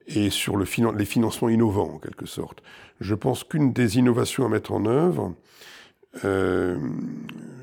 [0.06, 0.66] et sur le
[0.96, 2.62] les financements innovants en quelque sorte.
[3.02, 5.34] Je pense qu'une des innovations à mettre en œuvre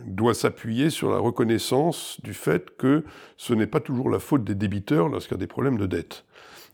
[0.06, 3.04] doit s'appuyer sur la reconnaissance du fait que
[3.36, 6.24] ce n'est pas toujours la faute des débiteurs lorsqu'il y a des problèmes de dette.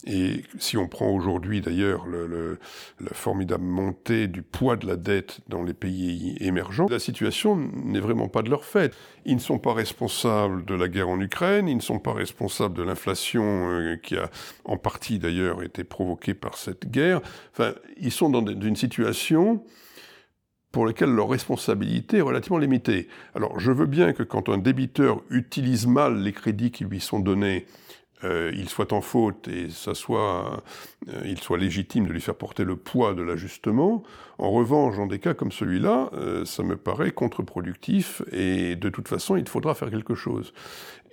[0.07, 2.59] Et si on prend aujourd'hui d'ailleurs le,
[3.01, 8.01] la formidable montée du poids de la dette dans les pays émergents, la situation n'est
[8.01, 8.95] vraiment pas de leur fait.
[9.27, 12.75] Ils ne sont pas responsables de la guerre en Ukraine, ils ne sont pas responsables
[12.75, 14.31] de l'inflation euh, qui a
[14.65, 17.21] en partie d'ailleurs été provoquée par cette guerre.
[17.53, 19.63] Enfin, ils sont dans une situation
[20.73, 23.09] pour laquelle leur responsabilité est relativement limitée.
[23.35, 27.21] Alors je veux bien que quand un débiteur utilise mal les crédits qui lui sont
[27.21, 27.67] donnés,
[28.25, 30.63] euh, il soit en faute et ça soit,
[31.09, 34.03] euh, il soit légitime de lui faire porter le poids de l'ajustement.
[34.39, 39.09] En revanche, dans des cas comme celui-là, euh, ça me paraît contre-productif et de toute
[39.09, 40.53] façon, il faudra faire quelque chose.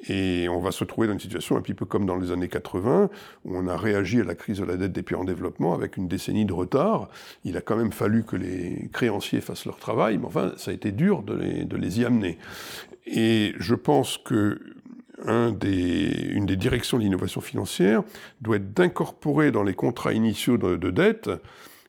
[0.10, 2.50] Et on va se trouver dans une situation un petit peu comme dans les années
[2.50, 3.10] 80,
[3.46, 5.98] où on a réagi à la crise de la dette des pays en développement avec
[5.98, 7.10] une décennie de retard.
[7.44, 10.74] Il a quand même fallu que les créanciers fassent leur travail, mais enfin, ça a
[10.74, 12.38] été dur de les, de les y amener.
[13.08, 14.60] Et je pense que
[15.26, 18.04] une des directions de l'innovation financière
[18.42, 21.30] doit être d'incorporer dans les contrats initiaux de, dette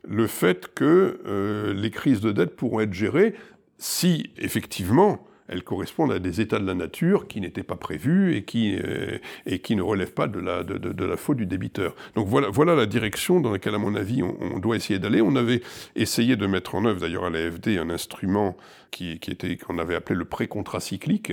[0.07, 3.35] le fait que euh, les crises de dette pourront être gérées
[3.77, 8.45] si effectivement elles correspondent à des états de la nature qui n'étaient pas prévus et
[8.45, 11.95] qui, euh, et qui ne relèvent pas de la, de, la faute du débiteur.
[12.15, 15.23] Donc voilà, voilà la direction dans laquelle, à mon avis, on, doit essayer d'aller.
[15.23, 15.63] On avait
[15.97, 18.57] essayé de mettre en œuvre, d'ailleurs à l'AFD, un instrument
[18.91, 21.33] qui, qui était qu'on avait appelé le pré-contrat cyclique,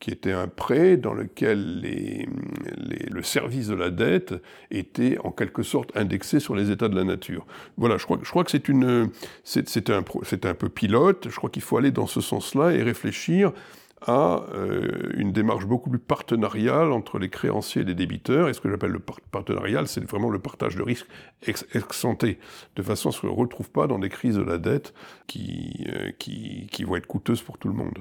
[0.00, 2.28] qui était un prêt dans lequel les,
[3.10, 4.34] le service de la dette
[4.70, 7.46] était en quelque sorte indexé sur les états de la nature.
[7.76, 9.10] Voilà, je crois, je crois que c'est une,
[9.44, 10.04] c'est un,
[10.44, 11.28] un peu pilote.
[11.30, 13.52] Je crois qu'il faut aller dans ce sens-là et réfléchir
[14.02, 18.48] à euh, une démarche beaucoup plus partenariale entre les créanciers et les débiteurs.
[18.48, 21.08] Et ce que j'appelle le partenarial, c'est vraiment le partage de risques
[21.46, 21.66] ex,
[22.76, 24.94] de façon à ce qu'on ne retrouve pas dans des crises de la dette
[25.26, 27.98] qui, euh, qui, qui vont être coûteuses pour tout le monde.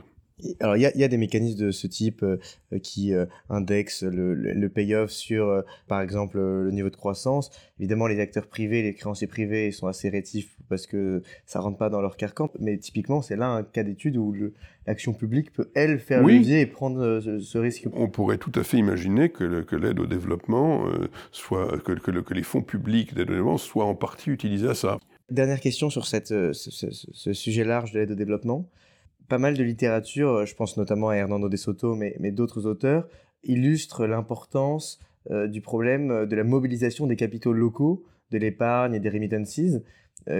[0.59, 2.37] Alors, il y a, des mécanismes de ce type euh,
[2.71, 7.49] euh, qui euh, indexent le, le, payoff sur, par exemple, le niveau de croissance.
[7.79, 11.89] Évidemment, les acteurs privés, les créanciers privés sont assez rétifs parce que ça rentre pas
[11.89, 12.51] dans leur carcan.
[12.59, 14.35] Mais typiquement, c'est là un cas d'étude où
[14.85, 17.87] l'action publique peut, elle, faire levier et prendre ce, risque.
[17.93, 20.85] On pourrait tout à fait imaginer que, l'aide au développement
[21.31, 24.99] soit, que, que, les fonds publics d'aide au développement soient en partie utilisés à ça.
[25.31, 28.69] Dernière question sur cette, ce sujet large de l'aide au développement
[29.27, 32.65] pas mal de littérature, euh, je pense notamment à Hernando de Soto, mais, mais d'autres
[32.65, 33.07] auteurs,
[33.43, 34.99] illustrent l'importance
[35.31, 39.59] euh, du problème euh, de la mobilisation des capitaux locaux, de l'épargne et des remittances,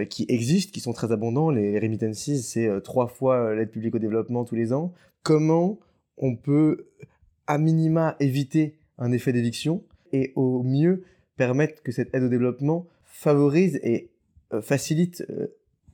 [0.09, 1.49] qui existent, qui sont très abondants.
[1.49, 4.91] Les remittances, c'est trois fois l'aide publique au développement tous les ans.
[5.23, 5.79] Comment
[6.17, 6.89] on peut,
[7.45, 11.05] à minima, éviter un effet d'éviction et au mieux
[11.37, 14.09] permettre que cette aide au développement favorise et
[14.61, 15.25] facilite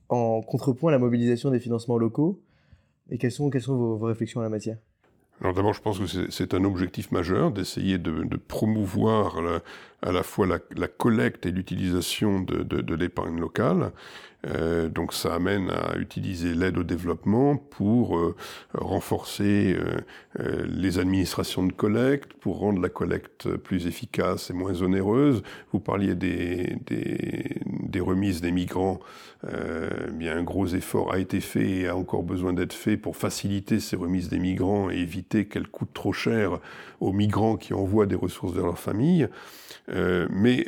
[0.08, 2.42] en contrepoint la mobilisation des financements locaux?
[3.10, 4.78] Et quelles sont, vos, réflexions en la matière?
[5.40, 9.42] Alors d'abord, je pense que c'est un objectif majeur d'essayer de, promouvoir
[10.02, 13.92] à la fois la, collecte et l'utilisation de l'épargne locale.
[14.46, 18.34] Euh, donc ça amène à utiliser l'aide au développement pour euh,
[18.74, 19.76] renforcer
[20.38, 25.42] euh, les administrations de collecte, pour rendre la collecte plus efficace et moins onéreuse.
[25.72, 29.00] Vous parliez des, des, remises des migrants,
[29.50, 33.16] euh, bien un gros effort a été fait et a encore besoin d'être fait pour
[33.16, 36.58] faciliter ces remises des migrants et éviter qu'elles coûtent trop cher
[37.00, 39.28] aux migrants qui envoient des ressources vers leur famille.
[39.88, 40.66] Mais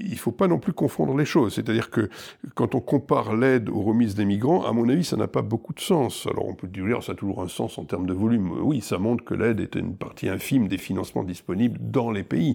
[0.00, 1.54] il ne faut pas non plus confondre les choses.
[1.54, 2.10] C'est-à-dire que
[2.54, 5.72] quand on compare l'aide aux remises des migrants, à mon avis, ça n'a pas beaucoup
[5.72, 6.26] de sens.
[6.30, 8.52] Alors on peut dire ça a toujours un sens en termes de volume.
[8.62, 12.54] Oui, ça montre que l'aide est une partie infime des financements disponibles dans les pays.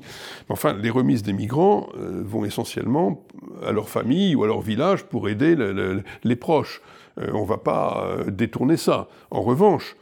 [0.49, 3.25] Mais enfin, les remises des migrants euh, vont essentiellement
[3.65, 5.55] à leur famille ou à leur village pour aider
[6.23, 6.81] les proches.
[7.19, 9.07] Euh, on ne va pas détourner ça.
[9.31, 9.95] En revanche,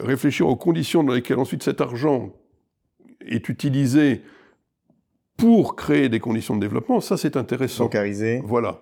[0.00, 2.32] réfléchir aux conditions dans lesquelles ensuite cet argent
[3.26, 4.22] est utilisé
[5.36, 7.84] pour créer des conditions de développement, ça c'est intéressant.
[7.84, 8.40] Bancariser.
[8.44, 8.80] Voilà.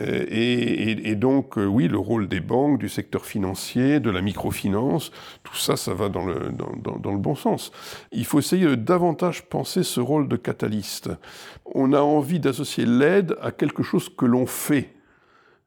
[0.00, 5.10] Euh, et, donc, euh, oui, le rôle des banques, du secteur financier, de la microfinance,
[5.42, 7.72] tout ça, ça va dans le, dans, le bon sens.
[8.10, 11.10] Il faut essayer de davantage penser ce rôle de catalyste.
[11.66, 14.94] On a envie d'associer l'aide à quelque chose que l'on fait.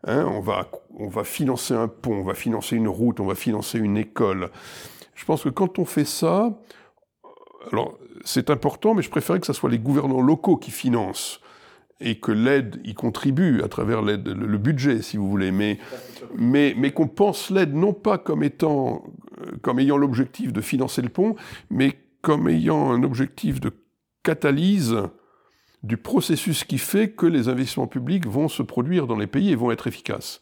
[0.08, 3.36] Hein, on, va, on va financer un pont, on va financer une route, on va
[3.36, 4.50] financer une école.
[5.16, 6.60] Je pense que quand on fait ça,
[7.72, 11.42] alors c'est important, mais je préférais que ce soit les gouvernants locaux qui financent
[12.02, 15.80] et que l'aide y contribue à travers l'aide, le, budget, si vous voulez, mais,
[16.38, 19.04] mais, mais qu'on pense l'aide non pas comme étant,
[19.42, 21.36] euh, comme ayant l'objectif de financer le pont,
[21.70, 23.72] mais comme ayant un objectif de
[24.24, 24.98] catalyse
[25.84, 29.56] du processus qui fait que les investissements publics vont se produire dans les pays et
[29.56, 30.42] vont être efficaces.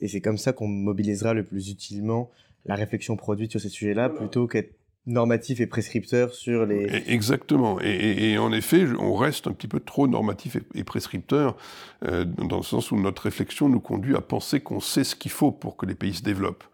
[0.00, 2.30] Et c'est comme ça qu'on mobilisera le plus utilement
[2.64, 4.77] la réflexion produite sur ces sujets-là, plutôt qu'être
[5.08, 7.02] normatif et prescripteur sur les...
[7.06, 7.80] Exactement.
[7.80, 11.56] Et, en effet, on reste un petit peu trop normatif et, prescripteur,
[12.04, 15.30] euh, dans le sens où notre réflexion nous conduit à penser qu'on sait ce qu'il
[15.30, 16.64] faut pour que les pays se développent.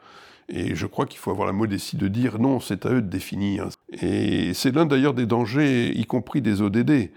[0.49, 3.09] Et je crois qu'il faut avoir la modestie de dire non, c'est à eux de
[3.09, 3.69] définir.
[4.03, 7.11] Et c'est l'un d'ailleurs des dangers, y compris des ODD.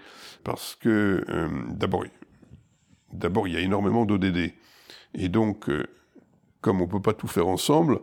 [0.44, 2.06] Parce que, euh, d'abord,
[3.12, 4.54] d'abord, il y a énormément d'ODD.
[5.16, 5.84] Et donc, euh,
[6.62, 8.00] comme on ne peut pas tout faire ensemble,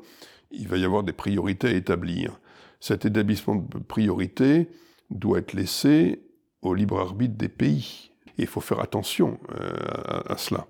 [0.50, 2.38] il va y avoir des priorités à établir
[2.84, 4.68] cet établissement de priorité
[5.08, 6.20] doit être laissé
[6.60, 8.10] au libre arbitre des pays.
[8.36, 9.72] Il faut faire attention euh,
[10.26, 10.66] à, cela.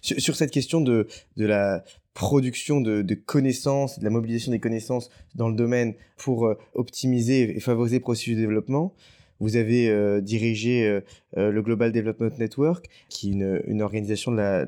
[0.00, 1.84] Sur, cette question de, la
[2.14, 7.60] production de, connaissances, de la mobilisation des connaissances dans le domaine pour euh, optimiser et
[7.60, 8.94] favoriser le processus de développement,
[9.38, 11.02] vous avez euh, dirigé
[11.36, 14.66] le Global Development Network, qui est une organisation de la,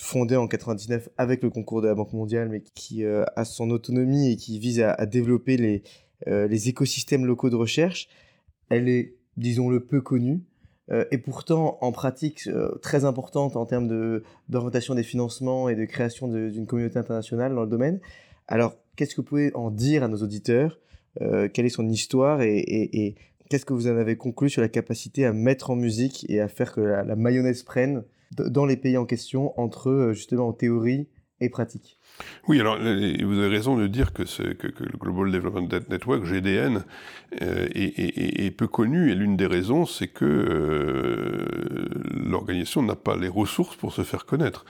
[0.00, 3.70] fondée en 99 avec le concours de la Banque mondiale, mais qui euh, a son
[3.70, 5.82] autonomie et qui vise à, développer les,
[6.28, 8.08] euh, les écosystèmes locaux de recherche,
[8.70, 10.40] elle est, disons-le, peu connue.
[10.90, 12.48] Euh, et pourtant, en pratique,
[12.80, 13.88] très importante en termes
[14.48, 18.00] d'orientation des financements et de création d'une communauté internationale dans le domaine.
[18.46, 20.78] Alors, qu'est-ce que vous pouvez en dire à nos auditeurs
[21.18, 23.16] Quelle est son histoire et, et,
[23.50, 26.48] qu'est-ce que vous en avez conclu sur la capacité à mettre en musique et à
[26.48, 31.08] faire que la mayonnaise prenne dans les pays en question entre euh, justement théorie
[31.40, 31.98] et pratique.
[32.48, 36.84] Oui, alors vous avez raison de dire que, le Global Development Network, GDN,
[37.42, 43.28] euh, est, peu connu et l'une des raisons, c'est que euh, l'organisation n'a pas les
[43.28, 44.64] ressources pour se faire connaître.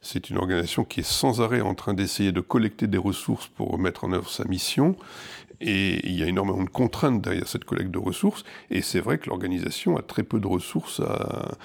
[0.00, 3.78] C'est une organisation qui est sans arrêt en train d'essayer de collecter des ressources pour
[3.78, 4.96] mettre en œuvre sa mission
[5.64, 8.44] et il y a énormément de contraintes derrière cette collecte de ressources.
[8.70, 11.56] Et c'est vrai que l'organisation a très peu de ressources à,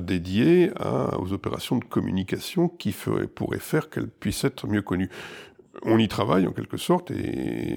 [0.00, 0.70] dédier
[1.18, 2.94] aux opérations de communication qui
[3.34, 5.08] pourraient faire qu'elle puisse être mieux connue.
[5.82, 7.76] On y travaille en quelque sorte, et,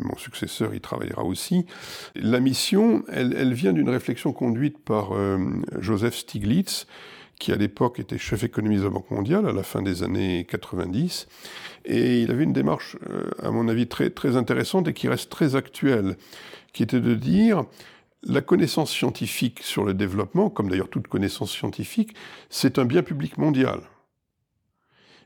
[0.00, 1.66] mon successeur y travaillera aussi.
[2.14, 5.38] La mission, elle, vient d'une réflexion conduite par euh,
[5.78, 6.86] Joseph Stiglitz,
[7.38, 10.46] qui à l'époque était chef économiste de la Banque mondiale à la fin des années
[10.48, 11.28] 90.
[11.84, 15.30] Et il avait une démarche, euh, à mon avis, très, très intéressante et qui reste
[15.30, 16.16] très actuelle,
[16.72, 17.64] qui était de dire
[18.24, 22.14] la connaissance scientifique sur le développement, comme d'ailleurs toute connaissance scientifique,
[22.50, 23.80] c'est un bien public mondial.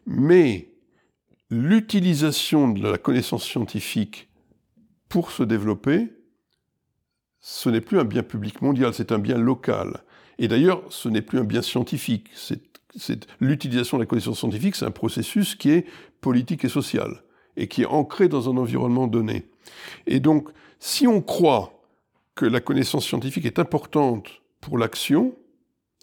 [0.06, 0.68] Mais
[1.50, 4.28] l'utilisation de la connaissance scientifique
[5.08, 6.12] pour se développer,
[7.40, 10.02] ce n'est plus un bien public mondial, c'est un bien local.
[10.39, 12.30] Et d'ailleurs, ce n'est plus un bien scientifique.
[13.41, 15.87] L'utilisation de la connaissance scientifique, c'est un processus qui est
[16.20, 17.22] politique et social,
[17.57, 19.47] et qui est ancré dans un environnement donné.
[20.07, 21.83] Et donc, si on croit
[22.35, 25.35] que la connaissance scientifique est importante pour l'action,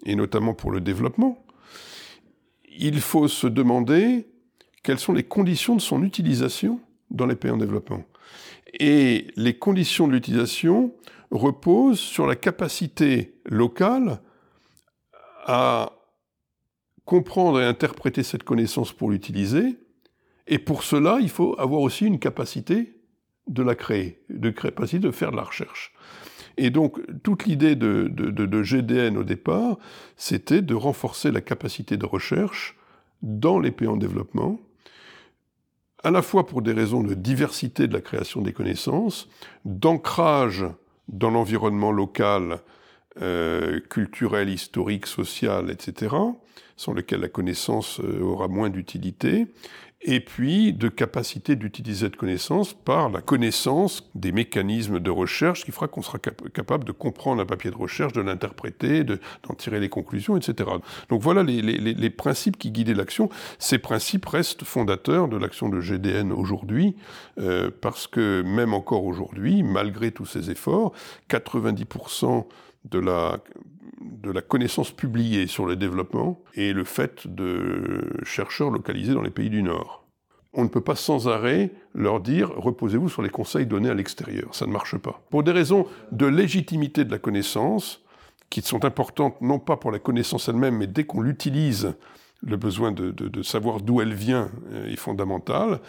[0.04, 1.44] et notamment pour le développement,
[2.78, 4.26] il faut se demander
[4.82, 8.04] quelles sont les conditions de son utilisation dans les pays en développement.
[8.78, 10.94] Et les conditions de l'utilisation
[11.30, 14.20] reposent sur la capacité locale
[15.44, 15.92] à
[17.04, 19.76] comprendre et interpréter cette connaissance pour l'utiliser.
[20.46, 22.96] Et pour cela, il faut avoir aussi une capacité
[23.48, 25.92] de la créer, de capacité de faire de la recherche.
[26.56, 29.78] Et donc, toute l'idée de, de, GDN au départ,
[30.16, 32.76] c'était de renforcer la capacité de recherche
[33.22, 34.60] dans les pays en développement,
[36.02, 39.28] à la fois pour des raisons de diversité de la création des connaissances,
[39.64, 40.64] d'ancrage
[41.08, 42.60] dans l'environnement local,
[43.20, 46.14] euh, culturel, historique, social, etc.,
[46.76, 49.46] sans lequel la connaissance euh, aura moins d'utilité,
[50.02, 55.72] et puis de capacité d'utiliser cette connaissance par la connaissance des mécanismes de recherche qui
[55.72, 59.90] fera qu'on sera capable de comprendre un papier de recherche, de l'interpréter, d'en tirer les
[59.90, 60.70] conclusions, etc.
[61.10, 63.28] Donc voilà les, les, les principes qui guidaient l'action.
[63.58, 66.96] Ces principes restent fondateurs de l'action de GDN aujourd'hui,
[67.38, 70.92] euh, parce que même encore aujourd'hui, malgré tous ces efforts,
[71.28, 72.46] 90%
[72.84, 73.38] de la,
[74.00, 79.30] de la connaissance publiée sur le développement et le fait de chercheurs localisés dans les
[79.30, 80.04] pays du Nord.
[80.52, 84.54] On ne peut pas sans arrêt leur dire reposez-vous sur les conseils donnés à l'extérieur.
[84.54, 85.22] Ça ne marche pas.
[85.30, 88.02] Pour des raisons de légitimité de la connaissance,
[88.48, 91.94] qui sont importantes non pas pour la connaissance elle-même, mais dès qu'on l'utilise,
[92.42, 94.50] le besoin de, de savoir d'où elle vient
[94.86, 95.80] est fondamental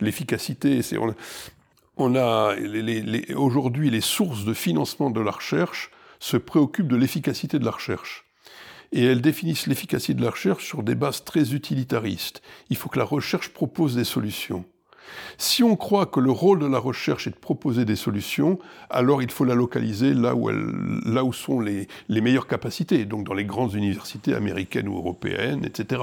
[0.00, 0.80] l'efficacité.
[1.96, 2.54] On a
[3.36, 8.23] aujourd'hui les sources de financement de la recherche se préoccupent de l'efficacité de la recherche
[8.94, 12.40] et elles définissent l'efficacité de la recherche sur des bases très utilitaristes.
[12.70, 14.64] Il faut que la recherche propose des solutions.
[15.36, 19.20] Si on croit que le rôle de la recherche est de proposer des solutions, alors
[19.20, 20.64] il faut la localiser là où, elle,
[21.04, 25.64] là où sont les, les, meilleures capacités, donc dans les grandes universités américaines ou européennes,
[25.64, 26.02] etc.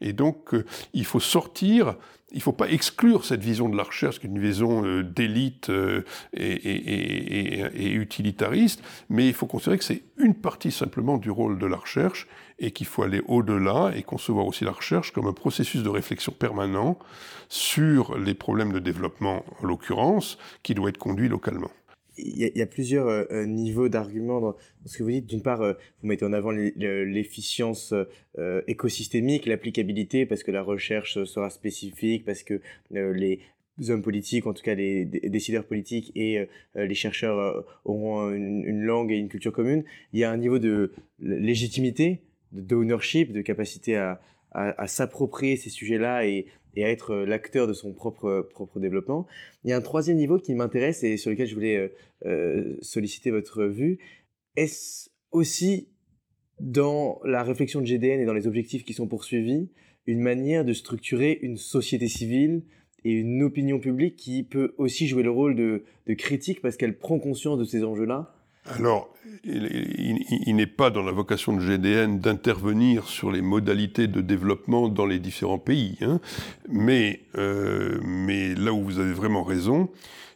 [0.00, 0.64] Et donc euh,
[0.94, 1.94] il faut sortir
[2.34, 6.02] il ne faut pas exclure cette vision de la recherche, une vision euh, d'élite euh,
[6.36, 11.76] et, utilitariste, mais il faut considérer que c'est une partie simplement du rôle de la
[11.76, 12.26] recherche
[12.58, 16.32] et qu'il faut aller au-delà et concevoir aussi la recherche comme un processus de réflexion
[16.32, 16.98] permanent
[17.48, 21.70] sur les problèmes de développement, en l'occurrence, qui doit être conduit localement
[22.16, 24.56] il y, a plusieurs euh, euh, niveaux d'arguments dans,
[24.86, 25.26] ce que vous dites.
[25.26, 27.94] D'une part, euh, vous mettez en avant l'efficience
[28.66, 32.60] écosystémique, l'applicabilité, parce que la recherche sera spécifique, parce que
[32.90, 33.40] les
[33.88, 39.16] hommes politiques, en tout cas les décideurs politiques et les chercheurs auront une, langue et
[39.16, 39.84] une culture commune.
[40.12, 42.20] Il y a un niveau de légitimité,
[42.52, 44.20] d'ownership, de capacité à,
[44.52, 46.46] à s'approprier ces sujets-là et
[46.76, 49.26] et à être euh, l'acteur de son propre, propre développement.
[49.64, 51.88] Il y a un troisième niveau qui m'intéresse et sur lequel je voulais euh,
[52.26, 53.98] euh, solliciter votre vue.
[54.56, 55.88] Est-ce aussi
[56.60, 59.68] dans la réflexion de GDN et dans les objectifs qui sont poursuivis,
[60.06, 62.62] une manière de structurer une société civile
[63.04, 65.82] et une opinion publique qui peut aussi jouer le rôle de
[66.14, 68.34] critique parce qu'elle prend conscience de ces enjeux-là?
[68.66, 69.12] Alors,
[69.44, 75.04] il, n'est pas dans la vocation de GDN d'intervenir sur les modalités de développement dans
[75.04, 76.20] les différents pays, hein.
[76.68, 79.90] mais, euh, mais là où vous avez vraiment raison,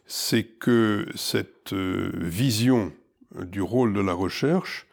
[0.05, 2.91] c'est que cette euh, vision
[3.39, 4.87] du rôle de la recherche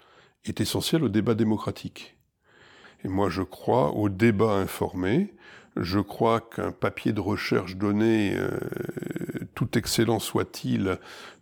[0.47, 2.17] est essentielle au débat démocratique.
[3.05, 5.35] Et moi, je crois au débat informé.
[5.77, 8.49] Je crois qu'un papier de recherche donné, euh,
[9.55, 10.99] tout excellent soit-il,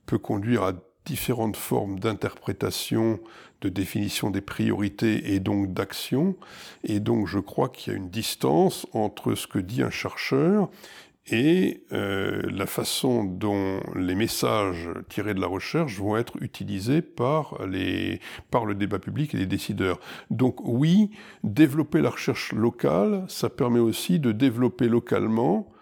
[0.07, 0.73] peut conduire à
[1.05, 3.21] différentes formes d'interprétation,
[3.61, 6.37] de définition des priorités et donc d'action.
[6.83, 10.71] Et donc je crois qu'il y a une distance entre ce que dit un chercheur
[11.27, 17.67] et euh, la façon dont les messages tirés de la recherche vont être utilisés par,
[17.67, 20.01] les, par le débat public et les décideurs.
[20.31, 21.11] Donc oui,
[21.43, 25.73] développer la recherche locale, ça permet aussi de développer localement,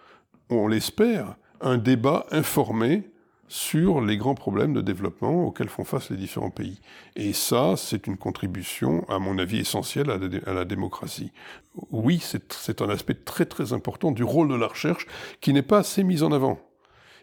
[0.48, 3.11] on l'espère, un débat informé
[3.52, 6.80] sur les grands problèmes de développement auxquels font face les différents pays.
[7.16, 11.32] Et ça, c'est une contribution, à mon avis, essentielle à la, démocratie.
[11.90, 15.06] Oui, c'est un aspect très très important du rôle de la recherche
[15.42, 16.60] qui n'est pas assez mis en avant.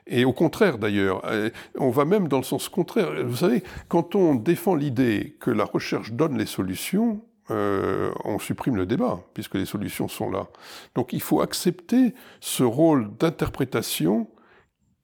[0.06, 1.50] Et au contraire d'ailleurs, euh,
[1.80, 3.10] on va même dans le sens contraire.
[3.26, 8.76] Vous savez, quand on défend l'idée que la recherche donne les solutions, euh, on supprime
[8.76, 10.46] le débat, puisque les solutions sont là.
[10.94, 14.28] Donc il faut accepter ce rôle d'interprétation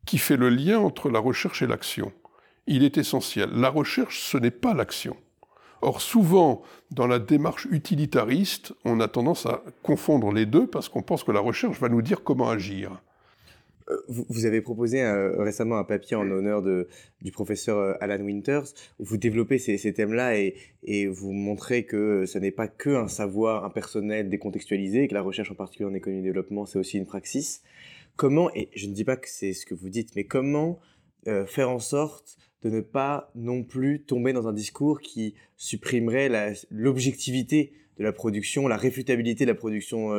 [0.06, 2.12] qui fait le lien entre la recherche et l'action.
[2.68, 3.50] Il est essentiel.
[3.54, 5.18] La recherche, ce n'est pas l'action.
[5.82, 11.04] Or, souvent, dans la démarche utilitariste, on a tendance à confondre les deux parce qu'on
[11.04, 13.02] pense que la recherche va nous dire comment agir.
[13.90, 16.88] Euh, vous avez proposé euh, récemment un papier en honneur de,
[17.22, 18.66] du professeur euh, Alan Winters,
[19.00, 23.08] où vous développez ces, thèmes-là et, et, vous montrez que ce n'est pas que un
[23.08, 27.06] savoir impersonnel décontextualisé, que la recherche en particulier en économie et développement, c'est aussi une
[27.06, 27.62] praxis.
[28.16, 30.80] Comment, et je ne dis pas que c'est ce que vous dites, mais comment
[31.48, 36.30] faire en sorte de ne pas non plus tomber dans un discours qui supprimerait
[36.70, 40.12] l'objectivité de la production, la réfutabilité de la production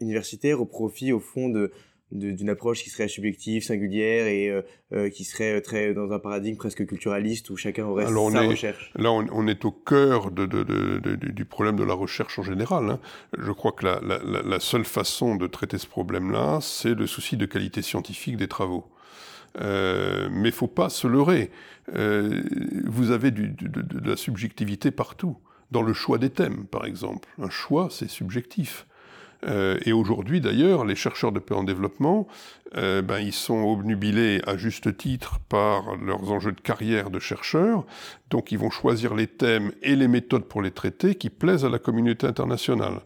[0.00, 1.72] universitaire au profit, au fond, de,
[2.14, 4.62] d'une approche qui serait subjective, singulière et euh,
[4.92, 8.92] euh, qui serait très dans un paradigme presque culturaliste où chacun aurait sa recherche.
[8.94, 10.46] Là, on, est au cœur de,
[11.16, 12.88] du problème de la recherche en général.
[12.88, 13.00] Hein.
[13.36, 17.46] Je crois que la, la, seule façon de traiter ce problème-là, c'est le souci de
[17.46, 18.86] qualité scientifique des travaux.
[19.60, 21.50] Euh, mais faut pas se leurrer.
[21.94, 22.42] Euh,
[22.84, 25.36] vous avez du, de la subjectivité partout.
[25.70, 27.28] Dans le choix des thèmes, par exemple.
[27.40, 28.86] Un choix, c'est subjectif.
[29.46, 32.26] Euh, et aujourd'hui, d'ailleurs, les chercheurs de paix en développement,
[32.76, 37.84] euh, ben, ils sont obnubilés à juste titre par leurs enjeux de carrière de chercheurs.
[38.30, 41.68] Donc, ils vont choisir les thèmes et les méthodes pour les traiter qui plaisent à
[41.68, 43.00] la communauté internationale.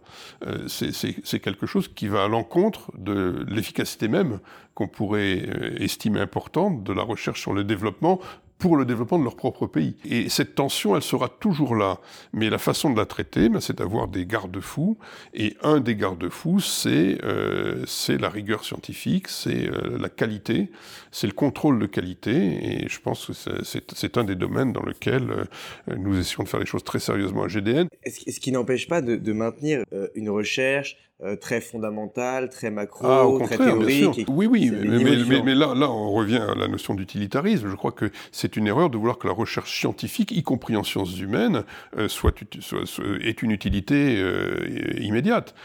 [0.47, 4.41] Euh, c'est quelque chose qui va à l'encontre de l'efficacité même
[4.75, 5.45] qu'on pourrait
[5.81, 8.21] estimer importante de la recherche sur le développement
[8.59, 9.97] pour le développement de leur propre pays.
[10.05, 12.01] Et cette tension, elle sera toujours là.
[12.33, 14.99] Mais la façon de la traiter, ben, c'est d'avoir des garde-fous.
[15.33, 20.71] Et un des garde-fous, c'est euh, la rigueur scientifique, c'est euh, la qualité,
[21.13, 22.83] c'est le contrôle de qualité.
[22.83, 23.33] Et je pense que
[23.63, 25.45] c'est un des domaines dans lequel euh,
[25.97, 27.89] nous essayons de faire les choses très sérieusement à GDN.
[28.07, 33.41] Ce qui n'empêche pas de, de maintenir euh, une recherche euh, très fondamental, très macro,
[33.41, 34.27] ah, très théorique.
[34.29, 37.69] Oui, oui, mais, mais, là, là, on revient à la notion d'utilitarisme.
[37.69, 40.85] Je crois que c'est une erreur de vouloir que la recherche scientifique, y compris en
[40.85, 41.65] sciences humaines,
[41.97, 42.83] euh, soit, soit,
[43.21, 44.65] ait une utilité euh,
[45.01, 45.57] immédiate.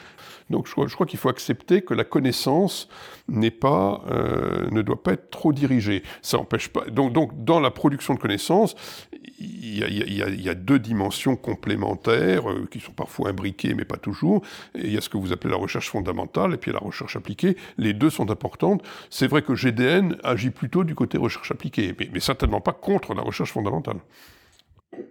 [0.50, 2.90] Donc je crois, qu'il faut accepter que la connaissance
[3.28, 6.04] n'est pas, euh, ne doit pas être trop dirigée.
[6.22, 6.86] Ça empêche pas.
[6.90, 8.76] Donc, dans la production de connaissances,
[9.40, 14.42] il y a, deux dimensions complémentaires euh, qui sont parfois imbriquées, mais pas toujours.
[14.76, 17.58] Il y a ce que vous appelez la recherche fondamentale et puis la recherche appliquée.
[17.78, 18.84] Les deux sont importantes.
[19.10, 23.14] C'est vrai que GDN agit plutôt du côté recherche appliquée, mais, mais certainement pas contre
[23.14, 23.98] la recherche fondamentale.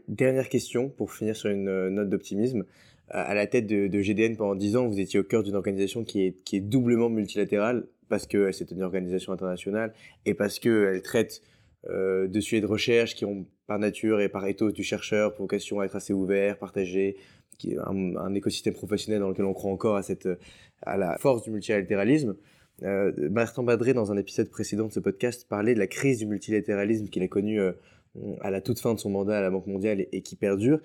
[0.08, 2.64] Dernière question pour finir sur une euh, note d'optimisme
[3.12, 6.22] à la tête de, GDN pendant 10 ans, vous étiez au cœur d'une organisation qui
[6.22, 9.92] est, doublement multilatérale, parce que c'est une organisation internationale,
[10.24, 11.42] et parce qu'elle traite
[11.90, 15.80] euh, de sujets de recherche qui ont par nature et par ethos du chercheur vocation
[15.80, 17.16] à être assez ouvert, partagé,
[17.58, 20.28] qui est un, écosystème professionnel dans lequel on croit encore à, cette,
[20.82, 22.36] à la force du multilatéralisme.
[22.82, 26.26] Euh, Bertrand Badré, dans un épisode précédent de ce podcast, parlait de la crise du
[26.26, 27.72] multilatéralisme qu'il a connue euh,
[28.40, 30.80] à la toute fin de son mandat à la Banque mondiale et qui perdure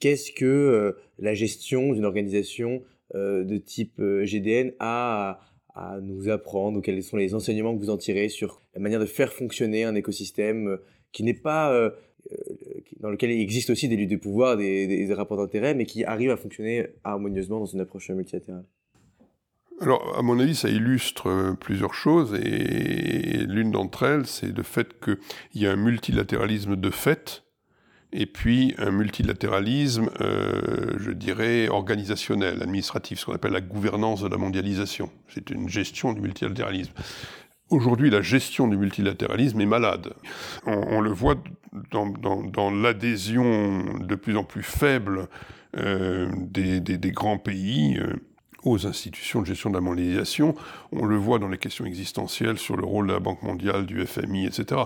[0.00, 2.82] qu'est-ce que euh, la gestion d'une organisation
[3.14, 5.40] euh, de type euh, GDN a
[5.74, 8.98] à, nous apprendre ou quels sont les enseignements que vous en tirez sur la manière
[9.00, 10.78] de faire fonctionner un écosystème
[11.12, 11.92] qui n'est pas
[12.98, 16.02] dans lequel il existe aussi des luttes de pouvoir, des, des rapports d'intérêt, mais qui
[16.02, 18.64] arrive à fonctionner harmonieusement dans une approche multilatérale?
[19.80, 24.88] Alors, à mon avis, ça illustre plusieurs choses, et l'une d'entre elles, c'est le fait
[25.00, 27.44] qu'il y a un multilatéralisme de fait,
[28.12, 34.28] et puis un multilatéralisme, euh, je dirais, organisationnel, administratif, ce qu'on appelle la gouvernance de
[34.28, 35.10] la mondialisation.
[35.28, 36.92] C'est une gestion du multilatéralisme.
[37.70, 40.14] Aujourd'hui, la gestion du multilatéralisme est malade.
[40.64, 41.36] On, le voit
[41.90, 45.28] dans, l'adhésion de plus en plus faible
[45.76, 47.98] euh, des, grands pays.
[47.98, 48.14] Euh,
[48.64, 50.54] aux institutions de gestion de la mondialisation.
[50.92, 54.04] On le voit dans les questions existentielles sur le rôle de la Banque mondiale, du
[54.04, 54.82] FMI, etc.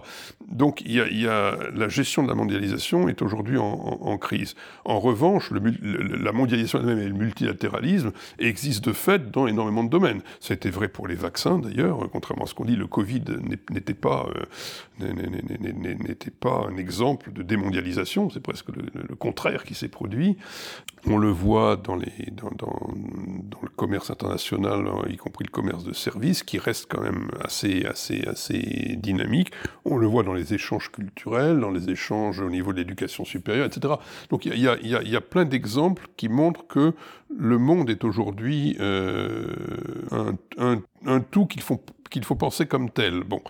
[0.49, 4.55] Donc y a, la gestion de la mondialisation est aujourd'hui en, crise.
[4.85, 10.23] En revanche, la mondialisation elle-même et le multilatéralisme existent de fait dans énormément de domaines.
[10.41, 13.25] C'était vrai pour les vaccins d'ailleurs, contrairement à ce qu'on dit, le Covid
[13.70, 14.27] n'était pas,
[15.01, 15.12] euh,
[16.41, 20.37] pas un exemple de démondialisation, c'est presque le, contraire qui s'est produit.
[21.07, 22.12] On le voit dans, les,
[23.63, 27.85] le commerce international, hein, y compris le commerce de services, qui reste quand même assez,
[27.85, 29.53] assez, assez dynamique.
[29.85, 33.67] On le voit dans les échanges culturels, dans les échanges au niveau de l'éducation supérieure,
[33.67, 33.95] etc.
[34.31, 36.95] Donc il y a, y, a, y a, plein d'exemples qui montrent que
[37.37, 39.47] le monde est aujourd'hui euh,
[40.59, 43.25] un, tout qu'il faut qu'il faut penser comme tel.
[43.25, 43.41] Bon,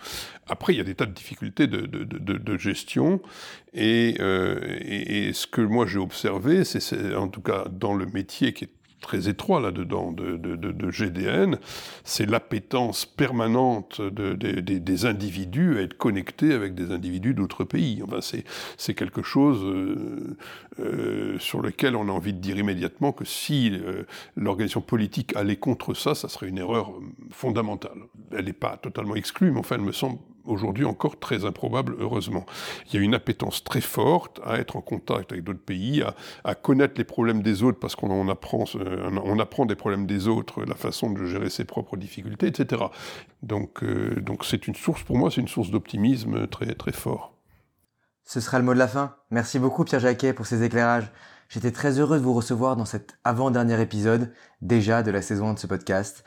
[0.47, 3.21] après il y a des tas de difficultés de, de gestion
[3.73, 8.05] et, euh, et, et, ce que moi j'ai observé, c'est en tout cas dans le
[8.05, 8.73] métier qui est
[9.03, 11.59] très étroit là-dedans de, de, de, GDN,
[12.03, 18.01] c'est l'appétence permanente de, des individus à être connectés avec des individus d'autres pays.
[18.03, 18.19] Enfin,
[18.77, 20.37] c'est quelque chose euh,
[20.79, 24.03] euh, sur lequel on a envie de dire immédiatement que si euh,
[24.35, 26.93] l'organisation politique allait contre ça, ça serait une erreur
[27.29, 27.97] fondamentale.
[28.31, 32.45] Elle n'est pas totalement exclue, mais enfin, elle me semble aujourd'hui encore très improbable, heureusement.
[32.87, 36.03] Il y a une appétence très forte à être en contact avec d'autres pays,
[36.43, 38.65] à, connaître les problèmes des autres, parce qu'on apprend,
[39.23, 42.83] on apprend des problèmes des autres, la façon de gérer ses propres difficultés, etc.
[43.41, 47.33] Donc, euh, donc c'est une source, pour moi, c'est une source d'optimisme très, très fort.
[48.25, 49.15] Ce sera le mot de la fin.
[49.31, 51.11] Merci beaucoup Pierre Jacquet pour ces éclairages.
[51.49, 54.31] J'étais très heureux de vous recevoir dans cet avant-dernier épisode,
[54.61, 56.23] déjà de la saison 1 de ce podcast.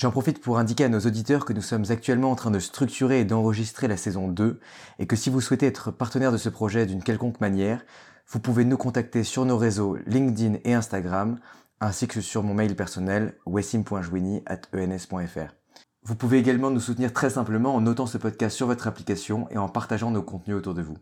[0.00, 3.20] J'en profite pour indiquer à nos auditeurs que nous sommes actuellement en train de structurer
[3.20, 4.58] et d'enregistrer la saison 2
[4.98, 7.84] et que si vous souhaitez être partenaire de ce projet d'une quelconque manière,
[8.26, 11.38] vous pouvez nous contacter sur nos réseaux LinkedIn et Instagram
[11.82, 15.54] ainsi que sur mon mail personnel wessim.jouini@ens.fr.
[16.02, 19.58] Vous pouvez également nous soutenir très simplement en notant ce podcast sur votre application et
[19.58, 20.96] en partageant nos contenus autour de vous.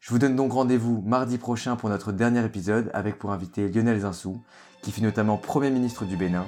[0.00, 4.00] Je vous donne donc rendez-vous mardi prochain pour notre dernier épisode avec pour invité Lionel
[4.00, 4.42] Zinsou,
[4.82, 6.44] qui fut notamment Premier ministre du Bénin.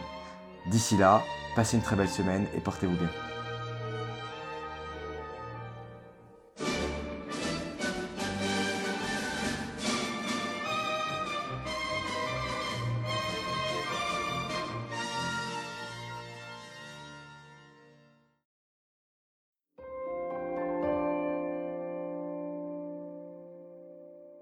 [0.70, 1.22] D'ici là,
[1.54, 3.29] Passez une très belle semaine et portez-vous bien.